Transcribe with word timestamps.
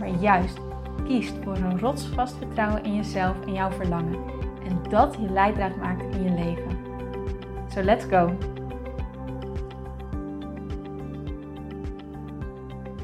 maar 0.00 0.08
juist 0.08 0.58
kiest 1.04 1.34
voor 1.44 1.56
een 1.56 1.78
rotsvast 1.78 2.36
vertrouwen 2.36 2.84
in 2.84 2.94
jezelf 2.94 3.40
en 3.46 3.52
jouw 3.52 3.70
verlangen. 3.70 4.24
En 4.64 4.82
dat 4.90 5.14
je 5.14 5.30
leidraad 5.30 5.76
maakt 5.76 6.14
in 6.14 6.22
je 6.22 6.30
leven. 6.30 6.78
So 7.68 7.82
let's 7.82 8.04
go! 8.04 8.36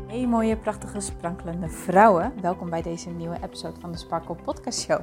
Hey 0.06 0.26
mooie, 0.26 0.56
prachtige, 0.56 1.00
sprankelende 1.00 1.68
vrouwen. 1.68 2.32
Welkom 2.40 2.70
bij 2.70 2.82
deze 2.82 3.10
nieuwe 3.10 3.38
episode 3.42 3.80
van 3.80 3.92
de 3.92 3.98
Sparkle 3.98 4.34
Podcast 4.34 4.80
Show. 4.80 5.00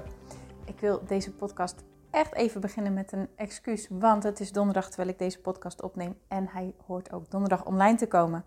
Ik 0.66 0.80
wil 0.80 1.02
deze 1.08 1.32
podcast 1.32 1.84
echt 2.12 2.36
even 2.36 2.62
beginnen 2.62 2.94
met 2.94 3.12
een 3.12 3.28
excuus, 3.36 3.88
want 3.90 4.24
het 4.24 4.40
is 4.40 4.52
donderdag 4.52 4.88
terwijl 4.88 5.10
ik 5.10 5.20
deze 5.20 5.42
podcast 5.42 5.82
opneem 5.82 6.16
en 6.28 6.48
hij 6.48 6.74
hoort 6.86 7.14
ook 7.14 7.32
donderdag 7.32 7.66
online 7.66 7.98
te 7.98 8.08
komen. 8.08 8.46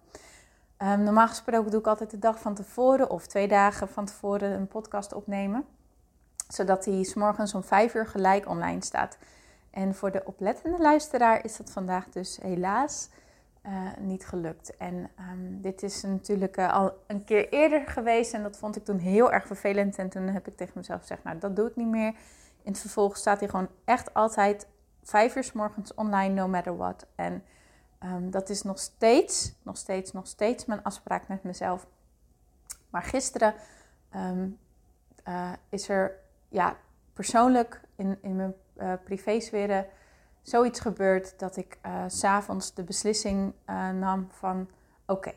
Um, 0.83 1.03
normaal 1.03 1.29
gesproken 1.29 1.71
doe 1.71 1.81
ik 1.81 1.87
altijd 1.87 2.11
de 2.11 2.19
dag 2.19 2.41
van 2.41 2.55
tevoren 2.55 3.11
of 3.11 3.27
twee 3.27 3.49
dagen 3.49 3.89
van 3.89 4.05
tevoren 4.05 4.51
een 4.51 4.69
podcast 4.69 5.13
opnemen. 5.13 5.65
Zodat 6.49 6.85
die 6.85 7.05
s 7.05 7.15
morgens 7.15 7.55
om 7.55 7.63
vijf 7.63 7.95
uur 7.95 8.07
gelijk 8.07 8.49
online 8.49 8.85
staat. 8.85 9.19
En 9.71 9.95
voor 9.95 10.11
de 10.11 10.23
oplettende 10.25 10.79
luisteraar 10.79 11.45
is 11.45 11.57
dat 11.57 11.71
vandaag 11.71 12.09
dus 12.09 12.39
helaas 12.43 13.09
uh, 13.67 13.73
niet 13.99 14.27
gelukt. 14.27 14.77
En 14.77 15.11
um, 15.33 15.61
dit 15.61 15.83
is 15.83 16.03
natuurlijk 16.03 16.57
uh, 16.57 16.73
al 16.73 16.93
een 17.07 17.25
keer 17.25 17.49
eerder 17.49 17.87
geweest 17.87 18.35
en 18.35 18.43
dat 18.43 18.57
vond 18.57 18.77
ik 18.77 18.85
toen 18.85 18.99
heel 18.99 19.33
erg 19.33 19.47
vervelend. 19.47 19.97
En 19.97 20.09
toen 20.09 20.23
heb 20.23 20.47
ik 20.47 20.57
tegen 20.57 20.73
mezelf 20.77 21.01
gezegd, 21.01 21.25
nou 21.25 21.39
dat 21.39 21.57
doe 21.57 21.69
ik 21.69 21.77
niet 21.77 21.89
meer. 21.89 22.15
In 22.63 22.73
het 22.73 22.81
vervolg 22.81 23.17
staat 23.17 23.41
hij 23.41 23.49
gewoon 23.49 23.69
echt 23.85 24.15
altijd 24.15 24.67
vijf 25.03 25.37
uur 25.37 25.45
s 25.45 25.53
morgens 25.53 25.95
online, 25.95 26.35
no 26.35 26.49
matter 26.49 26.77
what. 26.77 27.07
En 27.15 27.43
Um, 28.05 28.31
dat 28.31 28.49
is 28.49 28.63
nog 28.63 28.79
steeds, 28.79 29.55
nog 29.63 29.77
steeds, 29.77 30.13
nog 30.13 30.27
steeds 30.27 30.65
mijn 30.65 30.83
afspraak 30.83 31.29
met 31.29 31.43
mezelf. 31.43 31.87
Maar 32.91 33.03
gisteren 33.03 33.55
um, 34.17 34.59
uh, 35.29 35.53
is 35.69 35.89
er 35.89 36.19
ja, 36.49 36.77
persoonlijk 37.13 37.81
in, 37.97 38.19
in 38.23 38.37
mijn 38.37 38.55
uh, 38.77 38.93
privésferen 39.05 39.87
zoiets 40.43 40.81
gebeurd 40.81 41.39
dat 41.39 41.57
ik 41.57 41.79
uh, 41.87 42.05
s'avonds 42.07 42.75
de 42.75 42.85
beslissing 42.85 43.53
nam 43.93 44.29
van 44.31 44.69
oké, 45.07 45.33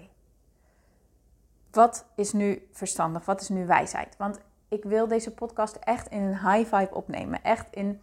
wat 1.72 2.06
is 2.16 2.34
nu 2.34 2.68
verstandig? 2.72 3.26
Wat 3.26 3.42
is 3.42 3.50
nu 3.50 3.66
wijsheid? 3.66 4.18
Want 4.18 4.40
ik 4.68 4.84
wil 4.84 5.08
deze 5.08 5.34
podcast 5.34 5.76
echt 5.76 6.08
in 6.08 6.22
een 6.22 6.52
high 6.52 6.76
vibe 6.76 6.96
opnemen. 6.96 7.44
Echt 7.44 7.74
in 7.74 8.02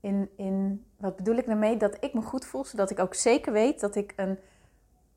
in, 0.00 0.30
in, 0.36 0.84
wat 0.98 1.16
bedoel 1.16 1.36
ik 1.36 1.46
daarmee? 1.46 1.76
Dat 1.76 1.96
ik 2.00 2.14
me 2.14 2.22
goed 2.22 2.44
voel, 2.44 2.64
zodat 2.64 2.90
ik 2.90 2.98
ook 2.98 3.14
zeker 3.14 3.52
weet 3.52 3.80
dat 3.80 3.94
ik 3.94 4.12
een, 4.16 4.38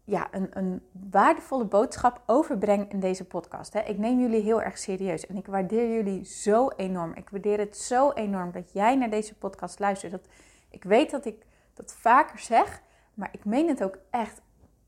ja, 0.03 0.27
een, 0.31 0.49
een 0.57 0.81
waardevolle 1.09 1.65
boodschap 1.65 2.21
overbreng 2.25 2.91
in 2.91 2.99
deze 2.99 3.25
podcast. 3.25 3.73
Hè. 3.73 3.79
Ik 3.79 3.97
neem 3.97 4.19
jullie 4.19 4.41
heel 4.41 4.61
erg 4.61 4.77
serieus 4.77 5.27
en 5.27 5.37
ik 5.37 5.45
waardeer 5.45 5.93
jullie 5.93 6.25
zo 6.25 6.69
enorm. 6.69 7.13
Ik 7.13 7.29
waardeer 7.29 7.59
het 7.59 7.77
zo 7.77 8.11
enorm 8.11 8.51
dat 8.51 8.71
jij 8.71 8.95
naar 8.95 9.09
deze 9.09 9.35
podcast 9.35 9.79
luistert. 9.79 10.11
Dat, 10.11 10.27
ik 10.69 10.83
weet 10.83 11.11
dat 11.11 11.25
ik 11.25 11.45
dat 11.73 11.93
vaker 11.93 12.39
zeg, 12.39 12.81
maar 13.13 13.29
ik 13.31 13.45
meen 13.45 13.67
het 13.67 13.83
ook 13.83 13.97
echt, 14.09 14.41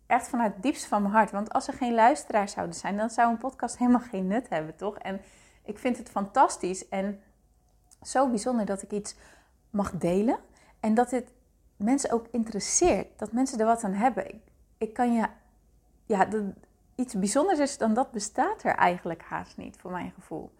echt 0.08 0.28
vanuit 0.28 0.54
het 0.54 0.64
diepste 0.64 0.88
van 0.88 1.02
mijn 1.02 1.14
hart. 1.14 1.32
Want 1.32 1.54
als 1.54 1.68
er 1.68 1.74
geen 1.74 1.94
luisteraars 1.94 2.52
zouden 2.52 2.76
zijn, 2.76 2.98
dan 2.98 3.10
zou 3.10 3.30
een 3.30 3.38
podcast 3.38 3.78
helemaal 3.78 4.00
geen 4.00 4.28
nut 4.28 4.50
hebben, 4.50 4.76
toch? 4.76 4.98
En 4.98 5.22
ik 5.64 5.80
vind 5.80 5.98
het 5.98 6.10
fantastisch 6.10 6.90
en 6.90 7.22
zo 8.02 8.30
bijzonder 8.30 8.66
dat 8.66 8.82
ik 8.82 8.92
iets 8.92 9.16
mag 9.70 9.92
delen. 9.92 10.40
En 10.84 10.94
dat 10.94 11.10
dit 11.10 11.32
mensen 11.76 12.12
ook 12.12 12.28
interesseert. 12.32 13.20
Dat 13.20 13.32
mensen 13.32 13.60
er 13.60 13.66
wat 13.66 13.84
aan 13.84 13.94
hebben. 13.94 14.42
Ik, 14.78 14.94
kan 14.94 15.14
je. 15.14 15.26
Ja, 16.06 16.26
dat, 16.26 16.44
iets 16.96 17.14
bijzonders 17.14 17.60
is 17.60 17.78
dan 17.78 17.94
dat 17.94 18.12
bestaat 18.12 18.64
er 18.64 18.76
eigenlijk 18.76 19.22
haast 19.22 19.58
niet, 19.58 19.78
voor 19.78 19.92
mijn 19.92 20.12
gevoel. 20.12 20.52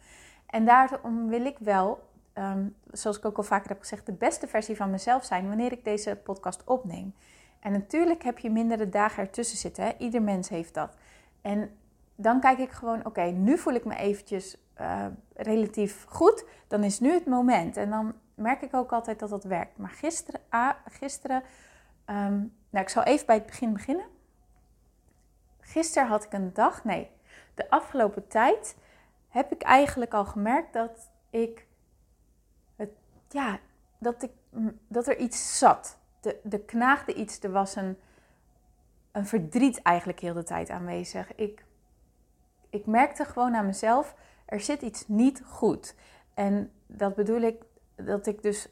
En 0.46 0.66
daarom 0.66 1.28
wil 1.28 1.46
ik 1.46 1.58
wel, 1.60 2.10
ehm, 2.34 2.68
zoals 2.92 3.18
ik 3.18 3.26
ook 3.26 3.38
al 3.38 3.44
vaker 3.44 3.70
heb 3.70 3.80
gezegd, 3.80 4.06
de 4.06 4.12
beste 4.14 4.48
versie 4.48 4.76
van 4.76 4.90
mezelf 4.90 5.26
zijn 5.26 5.48
wanneer 5.48 5.72
ik 5.72 5.84
deze 5.84 6.16
podcast 6.24 6.64
opneem. 6.66 7.16
En 7.60 7.72
natuurlijk 7.72 8.24
heb 8.24 8.40
je 8.40 8.50
mindere 8.50 8.90
dagen 8.90 9.24
ertussen 9.24 9.58
zitten. 9.58 9.84
Hè? 9.84 9.92
Ieder 9.98 10.22
mens 10.22 10.50
heeft 10.50 10.74
dat. 10.74 10.96
En 11.42 11.78
dan 12.16 12.40
kijk 12.40 12.58
ik 12.58 12.72
gewoon, 12.72 13.06
oké, 13.06 13.22
nu 13.22 13.58
voel 13.58 13.74
ik 13.74 13.86
me 13.86 13.96
eventjes 13.96 14.58
uh, 14.82 15.06
relatief 15.36 16.06
goed. 16.10 16.46
Dan 16.68 16.84
is 16.84 17.00
nu 17.00 17.12
het 17.12 17.26
moment. 17.26 17.78
En 17.78 17.90
dan 17.90 18.14
merk 18.36 18.62
ik 18.62 18.74
ook 18.74 18.92
altijd 18.92 19.20
dat 19.20 19.30
dat 19.30 19.44
werkt. 19.44 19.78
Maar 19.78 19.90
gisteren, 19.90 20.42
ah, 20.50 20.76
gisteren 20.86 21.44
um, 22.06 22.56
nou 22.70 22.86
ik 22.86 22.90
zal 22.90 23.04
even 23.04 23.26
bij 23.26 23.36
het 23.36 23.46
begin 23.46 23.74
beginnen. 23.74 24.06
Gisteren 25.60 26.08
had 26.08 26.24
ik 26.24 26.34
een 26.34 26.54
dag, 26.54 26.84
nee, 26.84 27.10
de 27.54 27.70
afgelopen 27.70 28.28
tijd 28.28 28.76
heb 29.30 29.52
ik 29.52 29.62
eigenlijk 29.62 30.14
al 30.14 30.26
gemerkt 30.26 30.74
dat 30.74 31.10
ik, 31.30 31.68
het, 32.76 32.90
ja, 33.30 33.60
dat, 33.98 34.24
ik, 34.24 34.32
dat 34.88 35.08
er 35.08 35.18
iets 35.18 35.58
zat. 35.58 35.98
De, 36.20 36.40
de 36.44 36.60
knaagde 36.60 37.14
iets, 37.14 37.40
er 37.40 37.52
was 37.52 37.76
een, 37.76 37.98
een 39.12 39.26
verdriet 39.26 39.82
eigenlijk 39.82 40.20
heel 40.20 40.34
de 40.34 40.44
tijd 40.44 40.70
aanwezig. 40.70 41.36
Ik, 41.36 41.66
ik 42.70 42.86
merkte 42.86 43.26
gewoon 43.26 43.56
aan 43.56 43.66
mezelf, 43.66 44.16
er 44.46 44.60
zit 44.60 44.82
iets 44.82 45.08
niet 45.08 45.42
goed. 45.46 45.96
En 46.34 46.72
dat 46.86 47.16
bedoel 47.16 47.42
ik 47.42 47.64
dat 47.96 48.28
ik 48.28 48.42
dus 48.42 48.68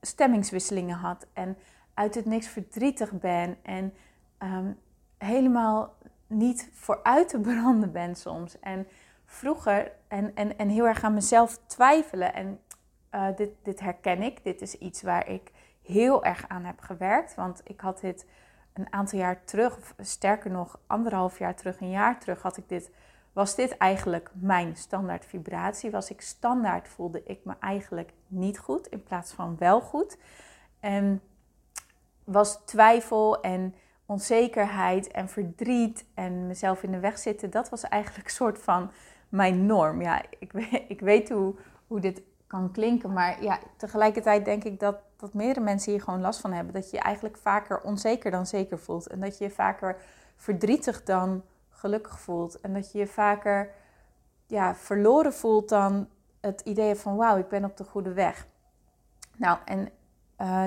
stemmingswisselingen 0.00 0.96
had 0.96 1.26
en 1.32 1.56
uit 1.94 2.14
het 2.14 2.24
niks 2.24 2.46
verdrietig 2.46 3.12
ben 3.12 3.56
en 3.62 3.94
um, 4.38 4.78
helemaal 5.18 5.96
niet 6.26 6.70
vooruit 6.72 7.28
te 7.28 7.40
branden 7.40 7.92
ben 7.92 8.16
soms. 8.16 8.60
En 8.60 8.86
vroeger, 9.24 9.92
en, 10.08 10.34
en, 10.34 10.58
en 10.58 10.68
heel 10.68 10.86
erg 10.86 11.02
aan 11.02 11.14
mezelf 11.14 11.58
twijfelen. 11.66 12.34
En 12.34 12.60
uh, 13.14 13.36
dit, 13.36 13.50
dit 13.62 13.80
herken 13.80 14.22
ik. 14.22 14.44
Dit 14.44 14.60
is 14.60 14.74
iets 14.74 15.02
waar 15.02 15.28
ik 15.28 15.52
heel 15.82 16.24
erg 16.24 16.48
aan 16.48 16.64
heb 16.64 16.80
gewerkt. 16.80 17.34
Want 17.34 17.60
ik 17.64 17.80
had 17.80 18.00
dit 18.00 18.26
een 18.72 18.92
aantal 18.92 19.18
jaar 19.18 19.44
terug, 19.44 19.76
of 19.76 19.94
sterker 19.98 20.50
nog, 20.50 20.80
anderhalf 20.86 21.38
jaar 21.38 21.54
terug, 21.54 21.80
een 21.80 21.90
jaar 21.90 22.20
terug, 22.20 22.42
had 22.42 22.56
ik 22.56 22.68
dit 22.68 22.90
was 23.38 23.54
dit 23.54 23.76
eigenlijk 23.76 24.30
mijn 24.34 24.76
standaard 24.76 25.24
vibratie? 25.24 25.90
Was 25.90 26.10
ik 26.10 26.20
standaard, 26.20 26.88
voelde 26.88 27.22
ik 27.24 27.44
me 27.44 27.54
eigenlijk 27.60 28.12
niet 28.26 28.58
goed 28.58 28.86
in 28.86 29.02
plaats 29.02 29.32
van 29.32 29.56
wel 29.58 29.80
goed? 29.80 30.18
En 30.80 31.20
was 32.24 32.58
twijfel 32.64 33.40
en 33.40 33.74
onzekerheid 34.06 35.10
en 35.10 35.28
verdriet 35.28 36.04
en 36.14 36.46
mezelf 36.46 36.82
in 36.82 36.92
de 36.92 36.98
weg 36.98 37.18
zitten, 37.18 37.50
dat 37.50 37.68
was 37.68 37.82
eigenlijk 37.82 38.24
een 38.28 38.34
soort 38.42 38.58
van 38.58 38.90
mijn 39.28 39.66
norm. 39.66 40.02
Ja, 40.02 40.22
ik 40.38 40.52
weet, 40.52 40.84
ik 40.88 41.00
weet 41.00 41.28
hoe, 41.30 41.54
hoe 41.86 42.00
dit 42.00 42.22
kan 42.46 42.72
klinken, 42.72 43.12
maar 43.12 43.42
ja, 43.42 43.58
tegelijkertijd 43.76 44.44
denk 44.44 44.64
ik 44.64 44.80
dat, 44.80 44.96
dat 45.16 45.34
meerdere 45.34 45.64
mensen 45.64 45.92
hier 45.92 46.02
gewoon 46.02 46.20
last 46.20 46.40
van 46.40 46.52
hebben. 46.52 46.74
Dat 46.74 46.90
je 46.90 46.96
je 46.96 47.02
eigenlijk 47.02 47.36
vaker 47.36 47.80
onzeker 47.80 48.30
dan 48.30 48.46
zeker 48.46 48.78
voelt 48.78 49.06
en 49.06 49.20
dat 49.20 49.38
je 49.38 49.44
je 49.44 49.50
vaker 49.50 49.96
verdrietig 50.36 51.02
dan 51.02 51.42
gelukkig 51.78 52.20
voelt. 52.20 52.60
En 52.60 52.72
dat 52.72 52.92
je 52.92 52.98
je 52.98 53.06
vaker 53.06 53.70
ja, 54.46 54.74
verloren 54.74 55.32
voelt 55.32 55.68
dan 55.68 56.08
het 56.40 56.60
idee 56.60 56.94
van 56.94 57.16
wauw, 57.16 57.36
ik 57.36 57.48
ben 57.48 57.64
op 57.64 57.76
de 57.76 57.84
goede 57.84 58.12
weg. 58.12 58.46
Nou, 59.36 59.58
en 59.64 59.80
uh, 59.80 59.88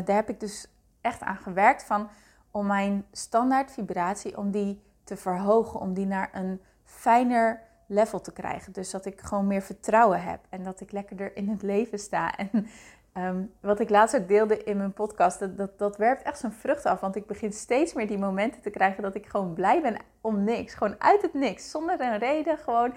daar 0.06 0.16
heb 0.16 0.30
ik 0.30 0.40
dus 0.40 0.68
echt 1.02 1.22
aan 1.22 1.38
gewerkt 1.38 1.84
van 1.84 2.10
om 2.52 2.66
mijn 2.66 3.06
standaard 3.12 3.72
vibratie, 3.72 4.38
om 4.38 4.52
die 4.52 4.81
te 5.04 5.18
verhogen, 5.18 5.80
om 5.80 5.94
die 5.94 6.06
naar 6.06 6.30
een 6.34 6.62
fijner 6.84 7.62
level 7.86 8.22
te 8.22 8.34
krijgen. 8.34 8.74
Dus 8.74 8.92
dat 8.92 9.06
ik 9.06 9.22
gewoon 9.22 9.48
meer 9.48 9.62
vertrouwen 9.62 10.24
heb 10.24 10.40
en 10.50 10.63
dat 10.63 10.81
ik 10.81 10.92
lekkerder 10.92 11.36
in 11.36 11.50
het 11.50 11.62
leven 11.62 12.00
sta. 12.00 12.36
En 12.38 12.68
Ehm, 13.13 13.44
wat 13.60 13.80
ik 13.80 13.90
laatst 13.90 14.16
ook 14.16 14.28
deelde 14.28 14.63
in 14.63 14.78
mijn 14.78 14.94
podcast, 14.94 15.58
dat, 15.58 15.78
dat, 15.80 15.98
werpt 15.98 16.24
echt 16.24 16.40
zijn 16.40 16.52
vrucht 16.52 16.86
af. 16.86 17.00
Want 17.00 17.16
ik 17.16 17.25
begin 17.25 17.54
steeds 17.54 17.94
meer 17.94 18.08
die 18.08 18.18
momenten 18.18 18.62
te 18.62 18.69
krijgen 18.69 19.04
dat 19.04 19.16
ik 19.16 19.25
gewoon 19.25 19.54
blij 19.54 19.81
ben 19.81 19.98
om 20.22 20.44
niks. 20.44 20.74
Gewoon 20.74 20.96
uit 20.98 21.22
het 21.22 21.34
niks, 21.34 21.72
zonder 21.72 22.02
een 22.02 22.18
reden. 22.18 22.58
Gewoon 22.58 22.94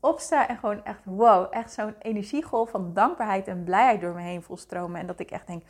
opsta 0.00 0.48
en 0.48 0.56
gewoon 0.56 0.84
echt 0.84 1.04
wow, 1.04 1.46
echt 1.50 1.72
zo'n 1.72 1.94
energiegolf 1.98 2.70
van 2.70 2.94
dankbaarheid 2.94 3.48
en 3.48 3.64
blijheid 3.64 4.00
door 4.00 4.14
me 4.14 4.22
heen 4.22 4.42
volstromen. 4.42 5.00
En 5.00 5.06
dat 5.06 5.20
ik 5.20 5.30
echt 5.30 5.46
denk, 5.46 5.62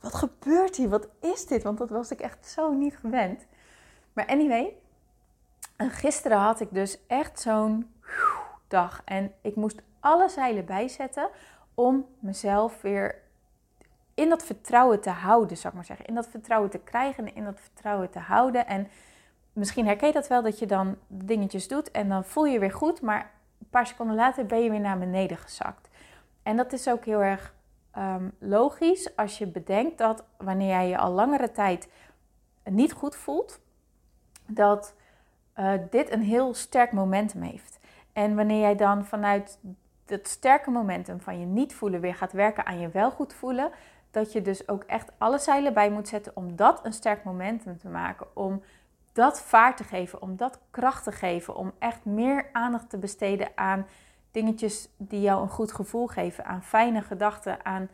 wat 0.00 0.14
gebeurt 0.14 0.76
hier? 0.76 0.88
Wat 0.88 1.08
is 1.20 1.46
dit? 1.46 1.62
Want 1.62 1.78
dat 1.78 1.90
was 1.90 2.10
ik 2.10 2.20
echt 2.20 2.46
zo 2.46 2.72
niet 2.72 2.96
gewend. 2.96 3.46
Maar 4.12 4.26
anyway, 4.26 4.76
gisteren 5.76 6.38
had 6.38 6.60
ik 6.60 6.68
dus 6.70 6.98
echt 7.06 7.40
zo'n 7.40 7.94
dag. 8.68 9.02
En 9.04 9.32
ik 9.40 9.56
moest 9.56 9.82
alle 10.00 10.28
zeilen 10.28 10.64
bijzetten 10.64 11.28
om 11.74 12.06
mezelf 12.18 12.80
weer 12.80 13.28
in 14.20 14.28
dat 14.28 14.44
vertrouwen 14.44 15.00
te 15.00 15.10
houden, 15.10 15.56
zou 15.56 15.68
ik 15.68 15.74
maar 15.74 15.84
zeggen. 15.84 16.06
In 16.06 16.14
dat 16.14 16.28
vertrouwen 16.28 16.70
te 16.70 16.78
krijgen 16.78 17.26
en 17.26 17.34
in 17.34 17.44
dat 17.44 17.60
vertrouwen 17.60 18.10
te 18.10 18.18
houden. 18.18 18.66
En 18.66 18.88
misschien 19.52 19.86
herken 19.86 20.06
je 20.06 20.12
dat 20.12 20.28
wel, 20.28 20.42
dat 20.42 20.58
je 20.58 20.66
dan 20.66 20.96
dingetjes 21.06 21.68
doet 21.68 21.90
en 21.90 22.08
dan 22.08 22.24
voel 22.24 22.44
je 22.44 22.52
je 22.52 22.58
weer 22.58 22.72
goed, 22.72 23.00
maar 23.00 23.30
een 23.58 23.68
paar 23.70 23.86
seconden 23.86 24.16
later 24.16 24.46
ben 24.46 24.62
je 24.62 24.70
weer 24.70 24.80
naar 24.80 24.98
beneden 24.98 25.36
gezakt. 25.36 25.88
En 26.42 26.56
dat 26.56 26.72
is 26.72 26.88
ook 26.88 27.04
heel 27.04 27.22
erg 27.22 27.54
ehm, 27.90 28.28
logisch 28.38 29.16
als 29.16 29.38
je 29.38 29.46
bedenkt 29.46 29.98
dat 29.98 30.24
wanneer 30.36 30.68
jij 30.68 30.88
je 30.88 30.98
al 30.98 31.10
langere 31.10 31.52
tijd 31.52 31.88
niet 32.64 32.92
goed 32.92 33.16
voelt, 33.16 33.60
dat 34.46 34.94
uh, 35.56 35.72
dit 35.90 36.12
een 36.12 36.22
heel 36.22 36.54
sterk 36.54 36.92
momentum 36.92 37.42
heeft. 37.42 37.78
En 38.12 38.36
wanneer 38.36 38.60
jij 38.60 38.76
dan 38.76 39.04
vanuit 39.04 39.58
dat 40.04 40.28
sterke 40.28 40.70
momentum 40.70 41.20
van 41.20 41.40
je 41.40 41.46
niet 41.46 41.74
voelen 41.74 42.00
weer 42.00 42.14
gaat 42.14 42.32
werken 42.32 42.66
aan 42.66 42.78
je 42.80 42.88
wel 42.88 43.10
goed 43.10 43.34
voelen, 43.34 43.70
dat 44.10 44.32
je 44.32 44.42
dus 44.42 44.68
ook 44.68 44.82
echt 44.82 45.12
alle 45.18 45.38
zeilen 45.38 45.74
bij 45.74 45.90
moet 45.90 46.08
zetten 46.08 46.36
om 46.36 46.56
dat 46.56 46.80
een 46.82 46.92
sterk 46.92 47.24
momentum 47.24 47.78
te 47.78 47.88
maken. 47.88 48.26
Om 48.36 48.62
dat 49.12 49.40
vaart 49.40 49.76
te 49.76 49.84
geven, 49.84 50.22
om 50.22 50.36
dat 50.36 50.58
kracht 50.70 51.04
te 51.04 51.12
geven, 51.12 51.56
om 51.56 51.72
echt 51.78 52.04
meer 52.04 52.46
aandacht 52.52 52.90
te 52.90 52.98
besteden 52.98 53.48
aan 53.54 53.86
dingetjes 54.30 54.88
die 54.96 55.20
jou 55.20 55.42
een 55.42 55.48
goed 55.48 55.72
gevoel 55.72 56.06
geven, 56.06 56.44
aan 56.44 56.62
fijne 56.62 57.02
gedachten, 57.02 57.64
aan, 57.64 57.88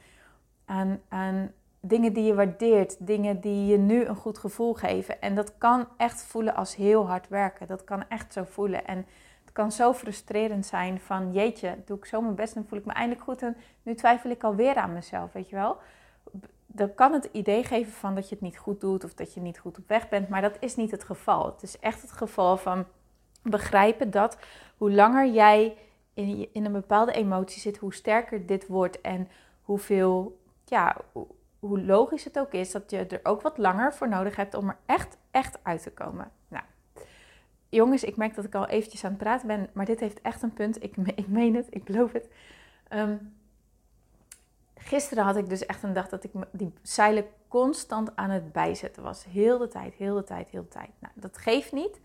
aan, 0.64 1.00
aan 1.08 1.52
dingen 1.80 2.12
die 2.12 2.24
je 2.24 2.34
waardeert, 2.34 3.06
dingen 3.06 3.40
die 3.40 3.66
je 3.66 3.78
nu 3.78 4.04
een 4.04 4.16
goed 4.16 4.38
gevoel 4.38 4.74
geven. 4.74 5.20
En 5.20 5.34
dat 5.34 5.58
kan 5.58 5.88
echt 5.96 6.22
voelen 6.22 6.54
als 6.54 6.76
heel 6.76 7.06
hard 7.06 7.28
werken. 7.28 7.66
Dat 7.66 7.84
kan 7.84 8.08
echt 8.08 8.32
zo 8.32 8.44
voelen. 8.44 8.86
En 8.86 9.06
het 9.44 9.52
kan 9.52 9.72
zo 9.72 9.92
frustrerend 9.92 10.66
zijn 10.66 11.00
van 11.00 11.32
jeetje, 11.32 11.76
doe 11.84 11.96
ik 11.96 12.04
zo 12.04 12.20
mijn 12.20 12.34
best 12.34 12.56
en 12.56 12.66
voel 12.68 12.78
ik 12.78 12.84
me 12.84 12.92
eindelijk 12.92 13.24
goed 13.24 13.42
en 13.42 13.56
nu 13.82 13.94
twijfel 13.94 14.30
ik 14.30 14.44
alweer 14.44 14.74
aan 14.74 14.92
mezelf, 14.92 15.32
weet 15.32 15.48
je 15.48 15.56
wel. 15.56 15.76
Dan 16.66 16.94
kan 16.94 17.12
het 17.12 17.28
idee 17.32 17.64
geven 17.64 17.92
van 17.92 18.14
dat 18.14 18.28
je 18.28 18.34
het 18.34 18.44
niet 18.44 18.58
goed 18.58 18.80
doet 18.80 19.04
of 19.04 19.14
dat 19.14 19.34
je 19.34 19.40
niet 19.40 19.58
goed 19.58 19.78
op 19.78 19.88
weg 19.88 20.08
bent, 20.08 20.28
maar 20.28 20.42
dat 20.42 20.56
is 20.60 20.76
niet 20.76 20.90
het 20.90 21.04
geval. 21.04 21.46
Het 21.46 21.62
is 21.62 21.78
echt 21.78 22.02
het 22.02 22.12
geval 22.12 22.56
van 22.56 22.84
begrijpen 23.42 24.10
dat 24.10 24.38
hoe 24.76 24.92
langer 24.92 25.32
jij 25.32 25.76
in, 26.14 26.48
in 26.52 26.64
een 26.64 26.72
bepaalde 26.72 27.12
emotie 27.12 27.60
zit, 27.60 27.76
hoe 27.76 27.94
sterker 27.94 28.46
dit 28.46 28.66
wordt 28.66 29.00
en 29.00 29.28
hoeveel, 29.62 30.40
ja, 30.64 30.96
hoe 31.58 31.80
logisch 31.80 32.24
het 32.24 32.38
ook 32.38 32.52
is, 32.52 32.70
dat 32.70 32.90
je 32.90 33.06
er 33.06 33.20
ook 33.22 33.42
wat 33.42 33.58
langer 33.58 33.94
voor 33.94 34.08
nodig 34.08 34.36
hebt 34.36 34.54
om 34.54 34.68
er 34.68 34.78
echt, 34.86 35.16
echt 35.30 35.58
uit 35.62 35.82
te 35.82 35.90
komen. 35.92 36.30
Nou, 36.48 36.64
jongens, 37.68 38.04
ik 38.04 38.16
merk 38.16 38.34
dat 38.34 38.44
ik 38.44 38.54
al 38.54 38.66
eventjes 38.66 39.04
aan 39.04 39.10
het 39.10 39.18
praten 39.18 39.46
ben, 39.46 39.68
maar 39.72 39.84
dit 39.84 40.00
heeft 40.00 40.20
echt 40.20 40.42
een 40.42 40.52
punt. 40.52 40.82
Ik, 40.82 40.96
ik 40.96 41.28
meen 41.28 41.54
het, 41.54 41.66
ik 41.70 41.84
beloof 41.84 42.12
het. 42.12 42.28
Um, 42.92 43.35
gisteren 44.86 45.24
had 45.24 45.36
ik 45.36 45.48
dus 45.48 45.66
echt 45.66 45.82
een 45.82 45.92
dag 45.92 46.08
dat 46.08 46.24
ik 46.24 46.30
die 46.50 46.72
zeilen 46.82 47.24
constant 47.48 48.16
aan 48.16 48.30
het 48.30 48.52
bijzetten 48.52 49.02
was. 49.02 49.24
Heel 49.24 49.58
de 49.58 49.68
tijd, 49.68 49.94
heel 49.94 50.14
de 50.14 50.24
tijd, 50.24 50.48
heel 50.48 50.62
de 50.62 50.68
tijd. 50.68 50.90
Nou, 50.98 51.12
dat 51.16 51.38
geeft 51.38 51.72
niet. 51.72 52.00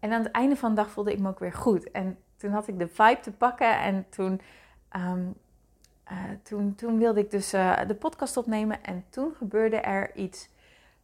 En 0.00 0.12
aan 0.12 0.22
het 0.22 0.32
einde 0.32 0.56
van 0.56 0.70
de 0.70 0.76
dag 0.76 0.90
voelde 0.90 1.12
ik 1.12 1.18
me 1.18 1.28
ook 1.28 1.38
weer 1.38 1.52
goed. 1.52 1.90
En 1.90 2.18
toen 2.36 2.52
had 2.52 2.68
ik 2.68 2.78
de 2.78 2.88
vibe 2.88 3.20
te 3.20 3.32
pakken 3.32 3.78
en 3.78 4.06
toen 4.08 4.40
um, 4.96 5.34
uh, 6.12 6.18
toen, 6.42 6.74
toen 6.74 6.98
wilde 6.98 7.20
ik 7.20 7.30
dus 7.30 7.54
uh, 7.54 7.78
de 7.86 7.94
podcast 7.94 8.36
opnemen 8.36 8.82
en 8.82 9.04
toen 9.10 9.34
gebeurde 9.34 9.76
er 9.76 10.14
iets 10.14 10.48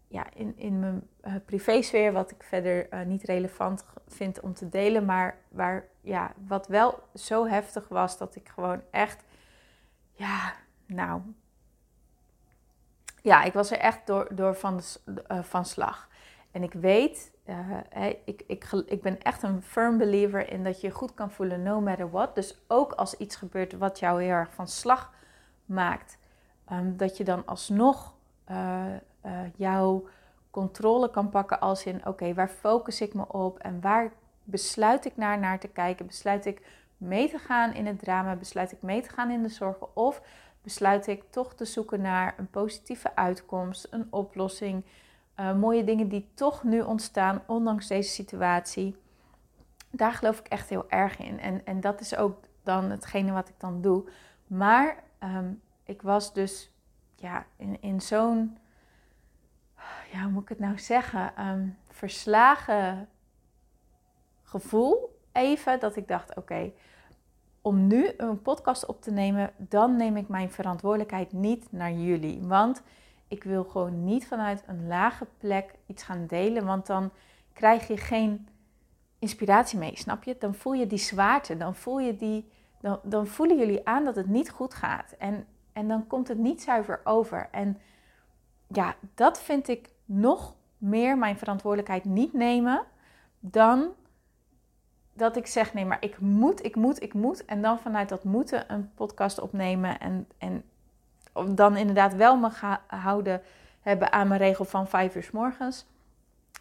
ja, 0.09 0.27
in, 0.35 0.53
in 0.57 0.79
mijn 0.79 1.09
uh, 1.25 1.35
privésfeer 1.45 2.13
wat 2.13 2.31
ik 2.31 2.43
verder 2.43 2.89
niet 3.07 3.23
relevant 3.23 3.85
vind 4.09 4.41
om 4.41 4.55
te 4.55 4.69
delen, 4.69 5.05
maar 5.05 5.37
waar, 5.49 5.85
ja, 6.01 6.33
wat 6.47 6.67
wel 6.67 6.99
zo 7.15 7.47
heftig 7.47 7.89
was 7.89 8.19
dat 8.19 8.37
ik 8.37 8.49
gewoon 8.49 8.81
echt, 8.91 9.25
ja, 10.13 10.53
nou, 10.91 11.21
ja, 13.23 13.43
ik 13.43 13.53
was 13.53 13.71
er 13.71 13.79
echt 13.79 14.07
door, 14.07 14.29
door 14.35 14.55
van, 14.55 14.81
van 15.43 15.65
slag. 15.65 16.09
En 16.51 16.63
ik 16.63 16.73
weet, 16.73 17.33
uh, 17.47 18.09
ik, 18.25 18.43
ik, 18.47 18.73
ik 18.87 19.03
ben 19.03 19.23
echt 19.23 19.43
een 19.43 19.63
firm 19.63 19.99
believer 19.99 20.51
in 20.51 20.65
dat 20.65 20.81
je 20.81 20.91
goed 20.91 21.15
kan 21.15 21.31
voelen 21.31 21.63
no 21.63 21.81
matter 21.81 22.11
what. 22.11 22.35
Dus 22.35 22.65
ook 22.69 22.93
als 22.93 23.17
iets 23.17 23.37
gebeurt 23.37 23.73
wat 23.73 23.99
jou 23.99 24.23
heel 24.23 24.31
erg 24.31 24.55
van 24.55 24.69
slag 24.69 25.13
maakt, 25.65 26.19
um, 26.73 26.97
dat 26.97 27.17
je 27.17 27.25
dan 27.25 27.47
alsnog 27.47 28.15
uh, 28.51 28.87
jouw 29.57 30.09
controle 30.51 31.11
kan 31.11 31.31
pakken 31.31 31.61
als 31.61 31.87
in 31.87 32.07
oké, 32.07 32.35
waar 32.35 32.49
focus 32.49 33.01
ik 33.01 33.15
me 33.15 33.29
op 33.29 33.59
en 33.59 33.81
waar 33.81 34.13
besluit 34.45 35.05
ik 35.05 35.17
naar, 35.17 35.39
naar 35.39 35.59
te 35.59 35.69
kijken? 35.69 36.07
Besluit 36.07 36.47
ik 36.47 36.67
mee 36.97 37.31
te 37.31 37.39
gaan 37.39 37.75
in 37.75 37.87
het 37.87 37.99
drama? 37.99 38.37
Besluit 38.37 38.73
ik 38.73 38.83
mee 38.83 39.03
te 39.03 39.09
gaan 39.09 39.31
in 39.31 39.43
de 39.43 39.49
zorgen? 39.49 39.97
Of 39.97 40.23
besluit 40.63 41.07
ik 41.07 41.23
toch 41.31 41.55
te 41.55 41.65
zoeken 41.65 42.01
naar 42.01 42.35
een 42.39 42.51
positieve 42.51 43.17
uitkomst, 43.17 43.87
een 43.91 44.07
oplossing? 44.11 44.85
Uh, 45.41 45.55
mooie 45.55 45.85
dingen 45.85 46.09
die 46.09 46.31
toch 46.35 46.63
nu 46.63 46.81
ontstaan, 46.81 47.43
ondanks 47.47 47.87
deze 47.87 48.11
situatie. 48.11 48.97
Daar 49.91 50.13
geloof 50.13 50.39
ik 50.39 50.47
echt 50.49 50.69
heel 50.69 50.91
erg 50.91 51.19
in. 51.19 51.41
En, 51.41 51.65
en 51.65 51.81
dat 51.81 52.01
is 52.01 52.17
ook 52.17 52.45
dan 52.63 52.91
hetgene 52.91 53.33
wat 53.33 53.49
ik 53.49 53.55
dan 53.59 53.81
doe. 53.81 54.09
Maar 54.47 55.03
um, 55.23 55.63
ik 55.85 56.03
was 56.03 56.33
dus 56.33 56.71
ja, 57.15 57.47
in, 57.57 57.83
in 57.83 58.01
zo'n, 58.01 58.59
ja, 60.13 60.23
hoe 60.23 60.31
moet 60.31 60.43
ik 60.43 60.49
het 60.49 60.59
nou 60.59 60.79
zeggen, 60.79 61.47
um, 61.47 61.79
verslagen 61.89 63.09
gevoel. 64.43 65.19
Even 65.33 65.81
dat 65.81 65.97
ik 65.97 66.09
dacht: 66.09 66.37
oké, 66.37 66.73
om 67.63 67.87
nu 67.87 68.11
een 68.17 68.43
podcast 68.43 68.87
op 68.87 69.03
te 69.03 69.11
nemen, 69.11 69.53
dan 69.57 69.97
neem 69.97 70.17
ik 70.17 70.29
mijn 70.29 70.51
verantwoordelijkheid 70.51 71.33
niet 71.33 71.67
naar 71.71 71.93
jullie. 71.93 72.41
Want 72.43 72.83
ik 73.29 73.45
wil 73.45 73.65
gewoon 73.65 74.05
niet 74.05 74.27
vanuit 74.27 74.63
een 74.67 74.87
lage 74.87 75.27
plek 75.39 75.75
iets 75.87 76.03
gaan 76.03 76.27
delen, 76.27 76.65
want 76.65 76.87
dan 76.87 77.11
krijg 77.53 77.89
je 77.89 77.97
geen 77.97 78.49
inspiratie 79.19 79.79
mee, 79.79 79.97
snap 79.97 80.25
je? 80.25 80.37
Dan 80.39 80.55
voel 80.55 80.73
je 80.73 80.87
die 80.87 80.99
zwaarte, 80.99 81.57
dan 81.57 81.75
voel 81.75 81.99
je 82.01 82.17
die, 82.17 82.51
dan, 82.81 83.01
dan 83.03 83.27
voelen 83.27 83.59
jullie 83.59 83.87
aan 83.87 84.05
dat 84.05 84.17
het 84.17 84.29
niet 84.29 84.51
goed 84.51 84.75
gaat. 84.75 85.15
En, 85.19 85.47
en 85.73 85.89
dan 85.89 86.07
komt 86.07 86.29
het 86.29 86.39
niet 86.39 86.63
zuiver 86.63 87.01
over. 87.05 87.49
En 87.51 87.79
ja, 88.67 88.95
dat 89.15 89.41
vind 89.41 89.69
ik 89.69 89.91
nog 90.05 90.55
meer 90.79 91.19
mijn 91.19 91.39
verantwoordelijkheid 91.39 92.05
niet 92.05 92.33
nemen 92.33 92.83
dan 93.41 93.89
dat 95.13 95.37
ik 95.37 95.47
zeg: 95.47 95.75
nee, 95.75 95.85
maar 95.85 95.97
ik 96.01 96.19
moet, 96.19 96.65
ik 96.65 96.77
moet, 96.77 97.03
ik 97.03 97.15
moet. 97.15 97.45
En 97.45 97.63
dan 97.63 97.79
vanuit 97.79 98.09
dat 98.09 98.25
moeten 98.25 98.73
een 98.73 98.91
podcast 98.95 99.41
opnemen 99.41 100.01
en, 100.01 100.29
en 100.39 100.65
dan 101.55 101.77
inderdaad 101.77 102.15
wel 102.15 102.37
me 102.37 102.77
houden 102.87 103.43
hebben 103.81 104.13
aan 104.13 104.29
mijn 104.29 104.41
regel 104.41 104.65
van 104.65 104.89
vijf 104.89 105.15
uur 105.15 105.23
s 105.23 105.31
morgens. 105.31 105.87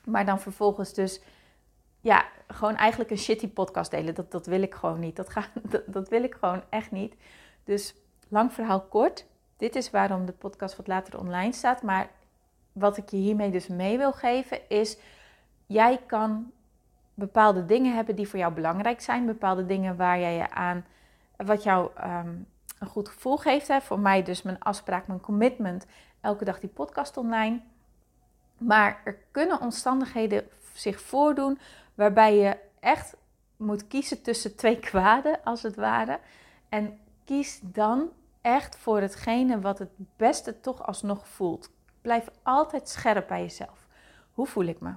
Maar 0.05 0.25
dan 0.25 0.39
vervolgens 0.39 0.93
dus, 0.93 1.21
ja, 2.01 2.25
gewoon 2.47 2.75
eigenlijk 2.75 3.11
een 3.11 3.17
shitty 3.17 3.49
podcast 3.49 3.91
delen. 3.91 4.15
Dat, 4.15 4.31
dat 4.31 4.45
wil 4.45 4.61
ik 4.61 4.75
gewoon 4.75 4.99
niet. 4.99 5.15
Dat, 5.15 5.29
ga, 5.29 5.45
dat, 5.69 5.83
dat 5.85 6.09
wil 6.09 6.23
ik 6.23 6.35
gewoon 6.39 6.61
echt 6.69 6.91
niet. 6.91 7.15
Dus 7.63 7.95
lang 8.27 8.53
verhaal 8.53 8.81
kort. 8.81 9.25
Dit 9.57 9.75
is 9.75 9.89
waarom 9.89 10.25
de 10.25 10.31
podcast 10.31 10.75
wat 10.75 10.87
later 10.87 11.19
online 11.19 11.53
staat. 11.53 11.81
Maar 11.81 12.09
wat 12.71 12.97
ik 12.97 13.09
je 13.09 13.17
hiermee 13.17 13.51
dus 13.51 13.67
mee 13.67 13.97
wil 13.97 14.11
geven 14.11 14.69
is, 14.69 14.97
jij 15.65 16.01
kan 16.05 16.51
bepaalde 17.19 17.65
dingen 17.65 17.95
hebben 17.95 18.15
die 18.15 18.27
voor 18.27 18.39
jou 18.39 18.53
belangrijk 18.53 19.01
zijn. 19.01 19.25
Bepaalde 19.25 19.65
dingen 19.65 19.95
waar 19.95 20.19
jij 20.19 20.35
je 20.35 20.49
aan, 20.49 20.85
wat 21.35 21.63
jou 21.63 21.89
um, 22.03 22.47
een 22.79 22.87
goed 22.87 23.09
gevoel 23.09 23.37
geeft. 23.37 23.67
Hè. 23.67 23.81
Voor 23.81 23.99
mij 23.99 24.23
dus 24.23 24.41
mijn 24.41 24.59
afspraak, 24.59 25.07
mijn 25.07 25.19
commitment. 25.19 25.85
Elke 26.21 26.45
dag 26.45 26.59
die 26.59 26.69
podcast 26.69 27.17
online. 27.17 27.61
Maar 28.57 29.01
er 29.03 29.17
kunnen 29.31 29.61
omstandigheden 29.61 30.47
zich 30.73 31.01
voordoen 31.01 31.59
waarbij 31.95 32.35
je 32.35 32.57
echt 32.79 33.15
moet 33.57 33.87
kiezen 33.87 34.21
tussen 34.21 34.55
twee 34.55 34.79
kwaden, 34.89 35.43
als 35.43 35.63
het 35.63 35.75
ware. 35.75 36.19
En 36.69 36.99
kies 37.25 37.59
dan 37.63 38.09
echt 38.41 38.77
voor 38.77 39.01
hetgene 39.01 39.59
wat 39.59 39.79
het 39.79 39.91
beste 40.15 40.59
toch 40.59 40.85
alsnog 40.85 41.27
voelt. 41.27 41.71
Blijf 42.01 42.29
altijd 42.43 42.89
scherp 42.89 43.27
bij 43.27 43.41
jezelf. 43.41 43.87
Hoe 44.31 44.47
voel 44.47 44.65
ik 44.65 44.79
me? 44.79 44.93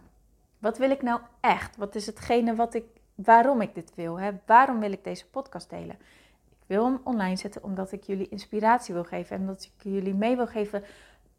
Wat 0.62 0.78
wil 0.78 0.90
ik 0.90 1.02
nou 1.02 1.20
echt? 1.40 1.76
Wat 1.76 1.94
is 1.94 2.06
hetgene 2.06 2.54
wat 2.54 2.74
ik, 2.74 2.84
waarom 3.14 3.60
ik 3.60 3.74
dit 3.74 3.92
wil? 3.94 4.20
Hè? 4.20 4.30
Waarom 4.46 4.80
wil 4.80 4.92
ik 4.92 5.04
deze 5.04 5.26
podcast 5.26 5.70
delen? 5.70 5.96
wil 6.66 6.84
hem 6.84 7.00
online 7.04 7.36
zetten 7.36 7.62
omdat 7.62 7.92
ik 7.92 8.02
jullie 8.04 8.28
inspiratie 8.28 8.94
wil 8.94 9.04
geven. 9.04 9.36
En 9.36 9.46
dat 9.46 9.62
ik 9.62 9.82
jullie 9.82 10.14
mee 10.14 10.36
wil 10.36 10.46
geven 10.46 10.84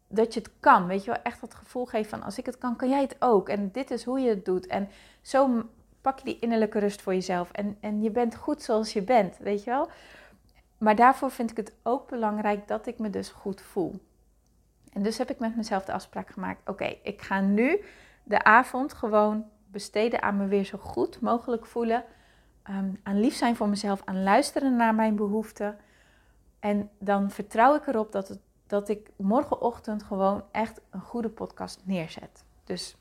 dat 0.08 0.34
je 0.34 0.40
het 0.40 0.50
kan. 0.60 0.86
Weet 0.86 1.04
je 1.04 1.10
wel, 1.10 1.22
echt 1.22 1.40
dat 1.40 1.54
gevoel 1.54 1.84
geven 1.84 2.10
van 2.10 2.22
als 2.22 2.38
ik 2.38 2.46
het 2.46 2.58
kan, 2.58 2.76
kan 2.76 2.88
jij 2.88 3.00
het 3.00 3.16
ook. 3.18 3.48
En 3.48 3.70
dit 3.72 3.90
is 3.90 4.04
hoe 4.04 4.20
je 4.20 4.28
het 4.28 4.44
doet. 4.44 4.66
En 4.66 4.88
zo 5.22 5.62
pak 6.00 6.18
je 6.18 6.24
die 6.24 6.38
innerlijke 6.38 6.78
rust 6.78 7.02
voor 7.02 7.14
jezelf. 7.14 7.50
En, 7.52 7.76
en 7.80 8.02
je 8.02 8.10
bent 8.10 8.36
goed 8.36 8.62
zoals 8.62 8.92
je 8.92 9.02
bent, 9.02 9.38
weet 9.38 9.64
je 9.64 9.70
wel. 9.70 9.88
Maar 10.78 10.96
daarvoor 10.96 11.30
vind 11.30 11.50
ik 11.50 11.56
het 11.56 11.74
ook 11.82 12.08
belangrijk 12.08 12.68
dat 12.68 12.86
ik 12.86 12.98
me 12.98 13.10
dus 13.10 13.28
goed 13.28 13.60
voel. 13.60 14.00
En 14.92 15.02
dus 15.02 15.18
heb 15.18 15.30
ik 15.30 15.38
met 15.38 15.56
mezelf 15.56 15.84
de 15.84 15.92
afspraak 15.92 16.30
gemaakt: 16.30 16.68
oké, 16.68 16.96
ik 17.02 17.22
ga 17.22 17.40
nu 17.40 17.84
de 18.24 18.44
avond 18.44 18.92
gewoon 18.92 19.44
besteden 19.66 20.22
aan 20.22 20.36
me 20.36 20.46
weer 20.46 20.64
zo 20.64 20.78
goed 20.78 21.20
mogelijk 21.20 21.66
voelen. 21.66 22.04
ehm, 22.62 22.94
aan 23.02 23.20
lief 23.20 23.34
zijn 23.34 23.56
voor 23.56 23.68
mezelf, 23.68 24.02
aan 24.04 24.22
luisteren 24.22 24.76
naar 24.76 24.94
mijn 24.94 25.16
behoeften. 25.16 25.78
En 26.58 26.90
dan 26.98 27.30
vertrouw 27.30 27.74
ik 27.74 27.86
erop 27.86 28.12
dat, 28.12 28.28
het, 28.28 28.38
dat 28.66 28.88
ik 28.88 29.10
morgenochtend 29.16 30.02
gewoon 30.02 30.44
echt 30.50 30.80
een 30.90 31.00
goede 31.00 31.28
podcast 31.28 31.80
neerzet. 31.84 32.44
Dus 32.64 32.96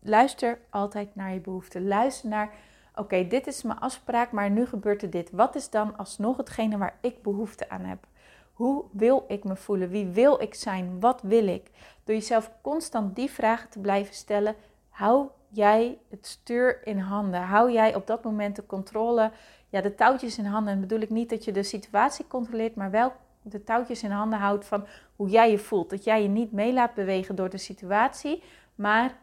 luister 0.00 0.58
altijd 0.70 1.14
naar 1.14 1.32
je 1.32 1.40
behoeften. 1.40 1.86
Luister 1.86 2.28
naar, 2.28 2.54
oké, 2.94 3.26
dit 3.26 3.46
is 3.46 3.62
mijn 3.62 3.78
afspraak, 3.78 4.32
maar 4.32 4.50
nu 4.50 4.66
gebeurt 4.66 5.02
er 5.02 5.10
dit. 5.10 5.30
Wat 5.30 5.54
is 5.54 5.70
dan 5.70 5.96
alsnog 5.96 6.36
hetgene 6.36 6.78
waar 6.78 6.98
ik 7.00 7.22
behoefte 7.22 7.68
aan 7.68 7.84
heb? 7.84 8.06
Hoe 8.56 8.84
wil 8.92 9.24
ik 9.28 9.44
me 9.44 9.56
voelen? 9.56 9.88
Wie 9.88 10.06
wil 10.06 10.42
ik 10.42 10.54
zijn? 10.54 11.00
Wat 11.00 11.22
wil 11.22 11.46
ik? 11.46 11.70
Door 12.04 12.14
jezelf 12.14 12.50
constant 12.62 13.16
die 13.16 13.30
vragen 13.30 13.68
te 13.68 13.78
blijven 13.78 14.14
stellen, 14.14 14.54
hou 14.88 15.28
jij 15.48 15.98
het 16.10 16.26
stuur 16.26 16.86
in 16.86 16.98
handen. 16.98 17.42
Hou 17.42 17.72
jij 17.72 17.94
op 17.94 18.06
dat 18.06 18.24
moment 18.24 18.56
de 18.56 18.66
controle, 18.66 19.30
ja, 19.68 19.80
de 19.80 19.94
touwtjes 19.94 20.38
in 20.38 20.44
handen. 20.44 20.72
En 20.72 20.80
bedoel 20.80 21.00
ik 21.00 21.10
niet 21.10 21.30
dat 21.30 21.44
je 21.44 21.52
de 21.52 21.62
situatie 21.62 22.26
controleert, 22.26 22.74
maar 22.74 22.90
wel 22.90 23.12
de 23.42 23.64
touwtjes 23.64 24.02
in 24.02 24.10
handen 24.10 24.38
houdt 24.38 24.64
van 24.64 24.86
hoe 25.16 25.28
jij 25.28 25.50
je 25.50 25.58
voelt. 25.58 25.90
Dat 25.90 26.04
jij 26.04 26.22
je 26.22 26.28
niet 26.28 26.52
mee 26.52 26.72
laat 26.72 26.94
bewegen 26.94 27.34
door 27.34 27.50
de 27.50 27.58
situatie, 27.58 28.42
maar 28.74 29.18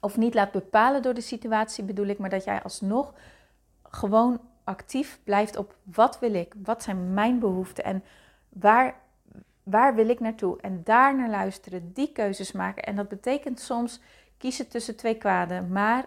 of 0.00 0.16
niet 0.16 0.34
laat 0.34 0.52
bepalen 0.52 1.02
door 1.02 1.14
de 1.14 1.20
situatie 1.20 1.84
bedoel 1.84 2.06
ik, 2.06 2.18
maar 2.18 2.30
dat 2.30 2.44
jij 2.44 2.62
alsnog 2.62 3.12
gewoon 3.82 4.40
actief 4.64 5.20
blijft 5.24 5.56
op 5.56 5.76
wat 5.82 6.18
wil 6.18 6.34
ik, 6.34 6.54
wat 6.62 6.82
zijn 6.82 7.14
mijn 7.14 7.38
behoeften 7.38 7.84
en 7.84 8.04
waar, 8.60 8.94
waar 9.62 9.94
wil 9.94 10.08
ik 10.08 10.20
naartoe. 10.20 10.60
En 10.60 10.80
daar 10.84 11.16
naar 11.16 11.30
luisteren, 11.30 11.92
die 11.92 12.12
keuzes 12.12 12.52
maken. 12.52 12.82
En 12.82 12.96
dat 12.96 13.08
betekent 13.08 13.60
soms 13.60 14.00
kiezen 14.38 14.68
tussen 14.68 14.96
twee 14.96 15.16
kwaden, 15.16 15.72
maar 15.72 16.04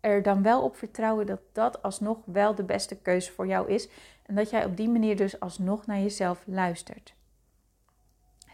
er 0.00 0.22
dan 0.22 0.42
wel 0.42 0.62
op 0.62 0.76
vertrouwen 0.76 1.26
dat 1.26 1.40
dat 1.52 1.82
alsnog 1.82 2.18
wel 2.24 2.54
de 2.54 2.64
beste 2.64 2.96
keuze 2.96 3.32
voor 3.32 3.46
jou 3.46 3.68
is. 3.68 3.88
En 4.22 4.34
dat 4.34 4.50
jij 4.50 4.64
op 4.64 4.76
die 4.76 4.88
manier 4.88 5.16
dus 5.16 5.40
alsnog 5.40 5.86
naar 5.86 5.98
jezelf 5.98 6.42
luistert. 6.46 7.14